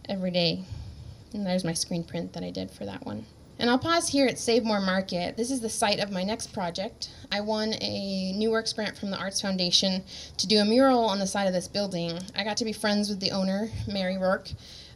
every 0.09 0.31
day. 0.31 0.63
And 1.33 1.45
there's 1.45 1.63
my 1.63 1.73
screen 1.73 2.03
print 2.03 2.33
that 2.33 2.43
I 2.43 2.49
did 2.49 2.71
for 2.71 2.85
that 2.85 3.05
one. 3.05 3.25
And 3.59 3.69
I'll 3.71 3.79
pause 3.79 4.09
here 4.09 4.27
at 4.27 4.37
Save 4.37 4.63
More 4.63 4.79
Market. 4.79 5.35
This 5.35 5.49
is 5.49 5.61
the 5.61 5.69
site 5.69 5.99
of 5.99 6.11
my 6.11 6.23
next 6.23 6.53
project. 6.53 7.09
I 7.31 7.41
won 7.41 7.73
a 7.81 8.31
New 8.33 8.51
Works 8.51 8.71
grant 8.71 8.95
from 8.95 9.09
the 9.09 9.17
Arts 9.17 9.41
Foundation 9.41 10.03
to 10.37 10.47
do 10.47 10.59
a 10.59 10.65
mural 10.65 11.05
on 11.05 11.17
the 11.17 11.25
side 11.25 11.47
of 11.47 11.53
this 11.53 11.67
building. 11.67 12.19
I 12.35 12.43
got 12.43 12.57
to 12.57 12.65
be 12.65 12.73
friends 12.73 13.09
with 13.09 13.19
the 13.19 13.31
owner, 13.31 13.71
Mary 13.87 14.17
Rourke. 14.17 14.49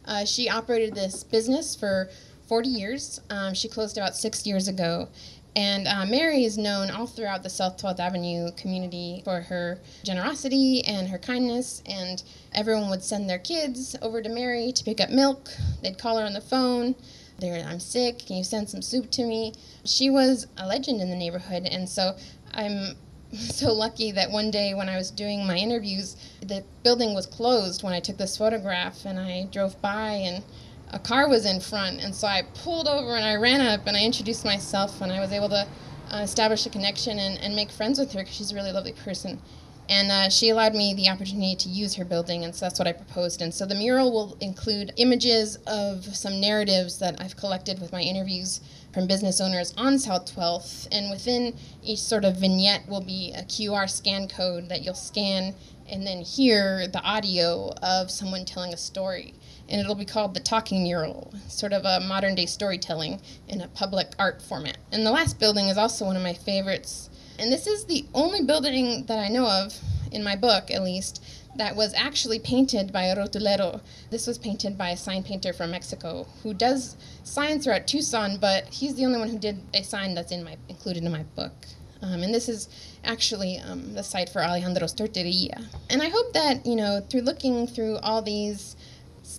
Uh, 0.04 0.24
she 0.24 0.48
operated 0.48 0.94
this 0.94 1.24
business 1.24 1.74
for 1.74 2.08
40 2.46 2.68
years. 2.68 3.20
Um, 3.30 3.52
she 3.52 3.68
closed 3.68 3.96
about 3.96 4.14
six 4.14 4.46
years 4.46 4.68
ago. 4.68 5.08
And 5.54 5.86
uh, 5.86 6.06
Mary 6.06 6.44
is 6.44 6.56
known 6.56 6.90
all 6.90 7.06
throughout 7.06 7.42
the 7.42 7.50
South 7.50 7.76
12th 7.76 8.00
Avenue 8.00 8.50
community 8.52 9.20
for 9.24 9.42
her 9.42 9.78
generosity 10.02 10.82
and 10.86 11.08
her 11.08 11.18
kindness. 11.18 11.82
And 11.86 12.22
everyone 12.54 12.88
would 12.90 13.02
send 13.02 13.28
their 13.28 13.38
kids 13.38 13.96
over 14.00 14.22
to 14.22 14.28
Mary 14.28 14.72
to 14.72 14.84
pick 14.84 15.00
up 15.00 15.10
milk. 15.10 15.50
They'd 15.82 15.98
call 15.98 16.18
her 16.18 16.24
on 16.24 16.32
the 16.32 16.40
phone 16.40 16.94
there 17.42 17.66
I'm 17.66 17.80
sick, 17.80 18.20
can 18.26 18.36
you 18.36 18.44
send 18.44 18.70
some 18.70 18.82
soup 18.82 19.10
to 19.10 19.24
me? 19.24 19.52
She 19.84 20.08
was 20.08 20.46
a 20.56 20.66
legend 20.66 21.00
in 21.00 21.10
the 21.10 21.16
neighborhood, 21.16 21.66
and 21.66 21.88
so 21.88 22.16
I'm 22.54 22.96
so 23.32 23.72
lucky 23.72 24.12
that 24.12 24.30
one 24.30 24.50
day 24.50 24.74
when 24.74 24.88
I 24.88 24.96
was 24.96 25.10
doing 25.10 25.46
my 25.46 25.56
interviews, 25.56 26.16
the 26.40 26.62
building 26.84 27.14
was 27.14 27.26
closed 27.26 27.82
when 27.82 27.92
I 27.92 28.00
took 28.00 28.16
this 28.16 28.36
photograph, 28.36 29.04
and 29.04 29.18
I 29.18 29.48
drove 29.50 29.80
by 29.82 30.12
and 30.12 30.44
a 30.92 30.98
car 30.98 31.28
was 31.28 31.46
in 31.46 31.60
front, 31.60 32.02
and 32.02 32.14
so 32.14 32.26
I 32.26 32.42
pulled 32.62 32.86
over 32.86 33.16
and 33.16 33.24
I 33.24 33.36
ran 33.36 33.60
up 33.60 33.86
and 33.86 33.96
I 33.96 34.04
introduced 34.04 34.44
myself, 34.44 35.00
and 35.00 35.12
I 35.12 35.20
was 35.20 35.32
able 35.32 35.48
to 35.48 35.66
uh, 36.12 36.18
establish 36.18 36.66
a 36.66 36.70
connection 36.70 37.18
and, 37.18 37.38
and 37.38 37.56
make 37.56 37.70
friends 37.70 37.98
with 37.98 38.12
her 38.12 38.20
because 38.20 38.34
she's 38.34 38.52
a 38.52 38.54
really 38.54 38.72
lovely 38.72 38.92
person. 38.92 39.40
And 39.88 40.12
uh, 40.12 40.28
she 40.30 40.50
allowed 40.50 40.74
me 40.74 40.94
the 40.94 41.08
opportunity 41.08 41.56
to 41.56 41.68
use 41.68 41.94
her 41.96 42.04
building, 42.04 42.44
and 42.44 42.54
so 42.54 42.66
that's 42.66 42.78
what 42.78 42.86
I 42.86 42.92
proposed. 42.92 43.42
And 43.42 43.52
so 43.52 43.66
the 43.66 43.74
mural 43.74 44.12
will 44.12 44.36
include 44.40 44.92
images 44.96 45.56
of 45.66 46.04
some 46.04 46.40
narratives 46.40 46.98
that 47.00 47.20
I've 47.20 47.36
collected 47.36 47.80
with 47.80 47.92
my 47.92 48.00
interviews 48.00 48.60
from 48.94 49.06
business 49.06 49.40
owners 49.40 49.74
on 49.76 49.98
South 49.98 50.32
12th. 50.34 50.88
And 50.92 51.10
within 51.10 51.54
each 51.82 51.98
sort 51.98 52.24
of 52.24 52.36
vignette 52.36 52.88
will 52.88 53.00
be 53.00 53.32
a 53.36 53.42
QR 53.42 53.90
scan 53.90 54.28
code 54.28 54.68
that 54.68 54.82
you'll 54.82 54.94
scan 54.94 55.54
and 55.88 56.06
then 56.06 56.22
hear 56.22 56.86
the 56.86 57.02
audio 57.02 57.72
of 57.82 58.10
someone 58.10 58.44
telling 58.44 58.72
a 58.72 58.76
story. 58.78 59.34
And 59.72 59.80
it'll 59.80 59.96
be 59.96 60.04
called 60.04 60.34
the 60.34 60.40
Talking 60.40 60.84
Mural, 60.84 61.34
sort 61.48 61.72
of 61.72 61.84
a 61.84 61.98
modern 62.06 62.36
day 62.36 62.46
storytelling 62.46 63.20
in 63.48 63.60
a 63.60 63.68
public 63.68 64.12
art 64.18 64.40
format. 64.40 64.76
And 64.92 65.04
the 65.04 65.10
last 65.10 65.40
building 65.40 65.66
is 65.66 65.78
also 65.78 66.04
one 66.04 66.16
of 66.16 66.22
my 66.22 66.34
favorites 66.34 67.08
and 67.42 67.52
this 67.52 67.66
is 67.66 67.86
the 67.86 68.04
only 68.14 68.42
building 68.42 69.04
that 69.06 69.18
I 69.18 69.26
know 69.28 69.46
of, 69.48 69.76
in 70.12 70.22
my 70.22 70.36
book 70.36 70.70
at 70.70 70.82
least, 70.82 71.24
that 71.56 71.74
was 71.74 71.92
actually 71.94 72.38
painted 72.38 72.92
by 72.92 73.04
a 73.04 73.16
rotulero. 73.16 73.80
This 74.10 74.28
was 74.28 74.38
painted 74.38 74.78
by 74.78 74.90
a 74.90 74.96
sign 74.96 75.22
painter 75.22 75.52
from 75.52 75.72
Mexico 75.72 76.26
who 76.42 76.54
does 76.54 76.96
signs 77.24 77.64
throughout 77.64 77.88
Tucson, 77.88 78.38
but 78.38 78.68
he's 78.68 78.94
the 78.94 79.04
only 79.04 79.18
one 79.18 79.28
who 79.28 79.38
did 79.38 79.60
a 79.74 79.82
sign 79.82 80.14
that's 80.14 80.32
in 80.32 80.44
my 80.44 80.56
included 80.68 81.02
in 81.02 81.10
my 81.10 81.24
book. 81.34 81.52
Um, 82.00 82.22
and 82.22 82.34
this 82.34 82.48
is 82.48 82.68
actually 83.04 83.58
um, 83.58 83.94
the 83.94 84.02
site 84.02 84.28
for 84.28 84.40
Alejandro's 84.40 84.94
Torteria. 84.94 85.64
And 85.90 86.02
I 86.02 86.08
hope 86.08 86.32
that, 86.32 86.64
you 86.64 86.74
know, 86.76 87.00
through 87.08 87.20
looking 87.20 87.66
through 87.66 87.98
all 87.98 88.22
these 88.22 88.76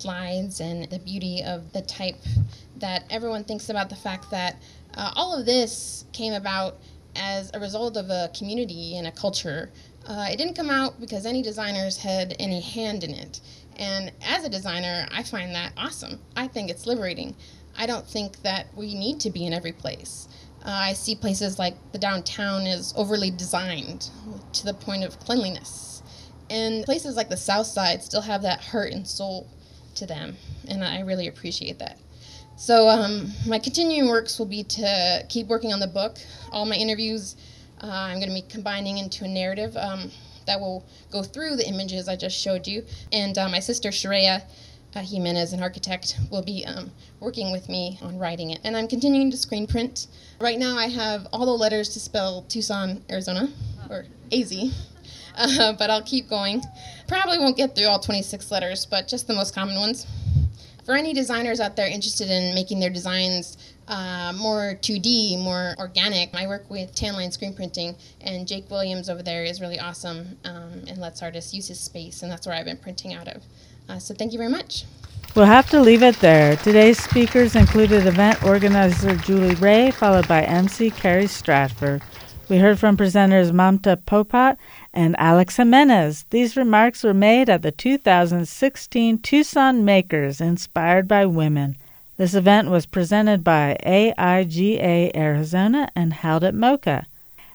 slides 0.03 0.59
and 0.59 0.89
the 0.91 0.99
beauty 0.99 1.41
of 1.43 1.71
the 1.73 1.81
type, 1.81 2.21
that 2.77 3.05
everyone 3.09 3.43
thinks 3.43 3.69
about 3.69 3.89
the 3.89 3.95
fact 3.95 4.29
that 4.31 4.61
uh, 4.95 5.11
all 5.15 5.37
of 5.37 5.45
this 5.45 6.05
came 6.13 6.33
about 6.33 6.77
as 7.15 7.49
a 7.53 7.59
result 7.59 7.97
of 7.97 8.09
a 8.09 8.29
community 8.37 8.97
and 8.97 9.07
a 9.07 9.11
culture. 9.11 9.71
Uh, 10.05 10.27
it 10.29 10.37
didn't 10.37 10.55
come 10.55 10.69
out 10.69 10.99
because 10.99 11.25
any 11.25 11.41
designers 11.41 11.97
had 11.97 12.35
any 12.39 12.59
hand 12.59 13.03
in 13.03 13.11
it. 13.11 13.39
And 13.77 14.11
as 14.21 14.43
a 14.43 14.49
designer, 14.49 15.07
I 15.11 15.23
find 15.23 15.55
that 15.55 15.71
awesome. 15.77 16.19
I 16.35 16.47
think 16.47 16.69
it's 16.69 16.85
liberating. 16.85 17.35
I 17.75 17.85
don't 17.87 18.05
think 18.05 18.41
that 18.43 18.67
we 18.75 18.93
need 18.93 19.19
to 19.21 19.31
be 19.31 19.45
in 19.45 19.53
every 19.53 19.71
place. 19.71 20.27
Uh, 20.65 20.69
I 20.69 20.93
see 20.93 21.15
places 21.15 21.57
like 21.57 21.75
the 21.91 21.97
downtown 21.97 22.67
is 22.67 22.93
overly 22.95 23.31
designed 23.31 24.09
to 24.53 24.65
the 24.65 24.73
point 24.73 25.03
of 25.03 25.19
cleanliness. 25.19 26.03
And 26.49 26.83
places 26.83 27.15
like 27.15 27.29
the 27.29 27.37
South 27.37 27.67
Side 27.67 28.03
still 28.03 28.21
have 28.21 28.41
that 28.43 28.61
heart 28.61 28.91
and 28.91 29.07
soul 29.07 29.47
to 29.95 30.05
them. 30.05 30.35
And 30.67 30.83
I 30.83 31.01
really 31.01 31.27
appreciate 31.27 31.79
that. 31.79 31.99
So 32.55 32.87
um, 32.87 33.31
my 33.47 33.59
continuing 33.59 34.09
works 34.09 34.37
will 34.37 34.45
be 34.45 34.63
to 34.63 35.25
keep 35.29 35.47
working 35.47 35.73
on 35.73 35.79
the 35.79 35.87
book. 35.87 36.17
All 36.51 36.65
my 36.65 36.75
interviews 36.75 37.35
uh, 37.83 37.87
I'm 37.87 38.17
going 38.17 38.29
to 38.29 38.35
be 38.35 38.41
combining 38.43 38.97
into 38.97 39.25
a 39.25 39.27
narrative 39.27 39.75
um, 39.75 40.09
that 40.47 40.59
will 40.59 40.85
go 41.11 41.21
through 41.21 41.57
the 41.57 41.67
images 41.67 42.07
I 42.07 42.15
just 42.15 42.39
showed 42.39 42.65
you. 42.65 42.85
And 43.11 43.37
uh, 43.37 43.49
my 43.49 43.59
sister 43.59 43.91
Sharia 43.91 44.43
uh, 44.95 45.01
Jimenez, 45.01 45.51
an 45.51 45.61
architect, 45.61 46.17
will 46.31 46.43
be 46.43 46.65
um, 46.65 46.91
working 47.19 47.51
with 47.51 47.67
me 47.67 47.99
on 48.01 48.17
writing 48.17 48.51
it. 48.51 48.59
And 48.63 48.77
I'm 48.77 48.87
continuing 48.87 49.29
to 49.31 49.37
screen 49.37 49.67
print. 49.67 50.07
Right 50.39 50.57
now 50.57 50.77
I 50.77 50.87
have 50.87 51.27
all 51.33 51.45
the 51.45 51.51
letters 51.51 51.89
to 51.89 51.99
spell 51.99 52.43
Tucson, 52.43 53.03
Arizona, 53.09 53.49
or 53.89 54.05
AZ. 54.31 54.53
Uh, 55.35 55.73
but 55.73 55.89
I'll 55.89 56.03
keep 56.03 56.29
going. 56.29 56.61
Probably 57.07 57.37
won't 57.37 57.57
get 57.57 57.75
through 57.75 57.87
all 57.87 57.99
26 57.99 58.51
letters, 58.51 58.85
but 58.85 59.07
just 59.07 59.27
the 59.27 59.33
most 59.33 59.53
common 59.53 59.75
ones. 59.75 60.07
For 60.85 60.95
any 60.95 61.13
designers 61.13 61.59
out 61.59 61.75
there 61.75 61.87
interested 61.87 62.29
in 62.29 62.53
making 62.53 62.79
their 62.79 62.89
designs 62.89 63.57
uh, 63.87 64.33
more 64.37 64.77
2D, 64.81 65.41
more 65.43 65.75
organic. 65.77 66.33
I 66.33 66.47
work 66.47 66.69
with 66.69 66.93
Tanline 66.95 67.31
Screen 67.31 67.53
Printing, 67.53 67.95
and 68.21 68.47
Jake 68.47 68.69
Williams 68.69 69.09
over 69.09 69.23
there 69.23 69.43
is 69.43 69.61
really 69.61 69.79
awesome 69.79 70.37
um, 70.45 70.83
and 70.87 70.97
lets 70.97 71.21
artists 71.21 71.53
use 71.53 71.67
his 71.67 71.79
space, 71.79 72.21
and 72.21 72.31
that's 72.31 72.47
where 72.47 72.55
I've 72.55 72.65
been 72.65 72.77
printing 72.77 73.13
out 73.13 73.27
of. 73.27 73.43
Uh, 73.89 73.99
so 73.99 74.13
thank 74.13 74.31
you 74.31 74.37
very 74.37 74.49
much. 74.49 74.85
We'll 75.35 75.45
have 75.45 75.69
to 75.71 75.81
leave 75.81 76.03
it 76.03 76.19
there. 76.19 76.55
Today's 76.57 77.01
speakers 77.01 77.55
included 77.55 78.05
event 78.05 78.43
organizer 78.43 79.15
Julie 79.15 79.55
Ray, 79.55 79.89
followed 79.91 80.27
by 80.27 80.43
MC 80.43 80.91
Carrie 80.91 81.27
Stratford. 81.27 82.03
We 82.49 82.57
heard 82.57 82.77
from 82.77 82.97
presenters 82.97 83.51
Mamta 83.51 83.97
Popat 83.97 84.57
and 84.93 85.15
Alex 85.19 85.57
Jimenez. 85.57 86.25
These 86.29 86.55
remarks 86.55 87.03
were 87.03 87.13
made 87.13 87.49
at 87.49 87.61
the 87.61 87.71
2016 87.71 89.17
Tucson 89.19 89.83
Makers 89.83 90.39
Inspired 90.39 91.07
by 91.07 91.25
Women. 91.25 91.77
This 92.17 92.35
event 92.35 92.69
was 92.69 92.85
presented 92.85 93.43
by 93.43 93.77
AIGA 93.85 95.15
Arizona 95.15 95.89
and 95.95 96.13
held 96.13 96.43
at 96.43 96.53
MoCA. 96.53 97.05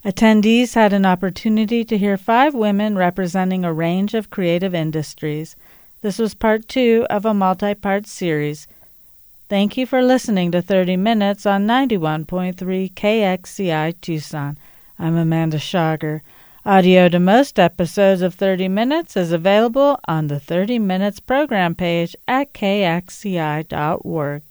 Attendees 0.05 0.75
had 0.75 0.93
an 0.93 1.07
opportunity 1.07 1.85
to 1.85 1.99
hear 1.99 2.17
five 2.17 2.55
women 2.55 2.97
representing 2.97 3.65
a 3.65 3.73
range 3.73 4.15
of 4.15 4.31
creative 4.31 4.75
industries. 4.75 5.55
This 6.01 6.19
was 6.19 6.35
part 6.35 6.69
two 6.69 7.07
of 7.11 7.25
a 7.25 7.35
multi 7.35 7.75
part 7.75 8.07
series. 8.07 8.67
Thank 9.49 9.77
you 9.77 9.87
for 9.87 10.03
listening 10.03 10.53
to 10.53 10.63
30 10.63 10.97
Minutes 10.97 11.47
on 11.47 11.67
91.3 11.67 12.93
KXCI 12.93 13.95
Tucson. 14.01 14.59
I'm 14.99 15.17
Amanda 15.17 15.59
Schager. 15.59 16.23
Audio 16.69 17.09
to 17.09 17.19
most 17.19 17.59
episodes 17.59 18.21
of 18.21 18.35
30 18.35 18.69
Minutes 18.69 19.17
is 19.17 19.33
available 19.33 19.99
on 20.07 20.27
the 20.27 20.39
30 20.39 20.79
Minutes 20.79 21.19
program 21.19 21.75
page 21.75 22.15
at 22.29 22.53
kxci.org. 22.53 24.43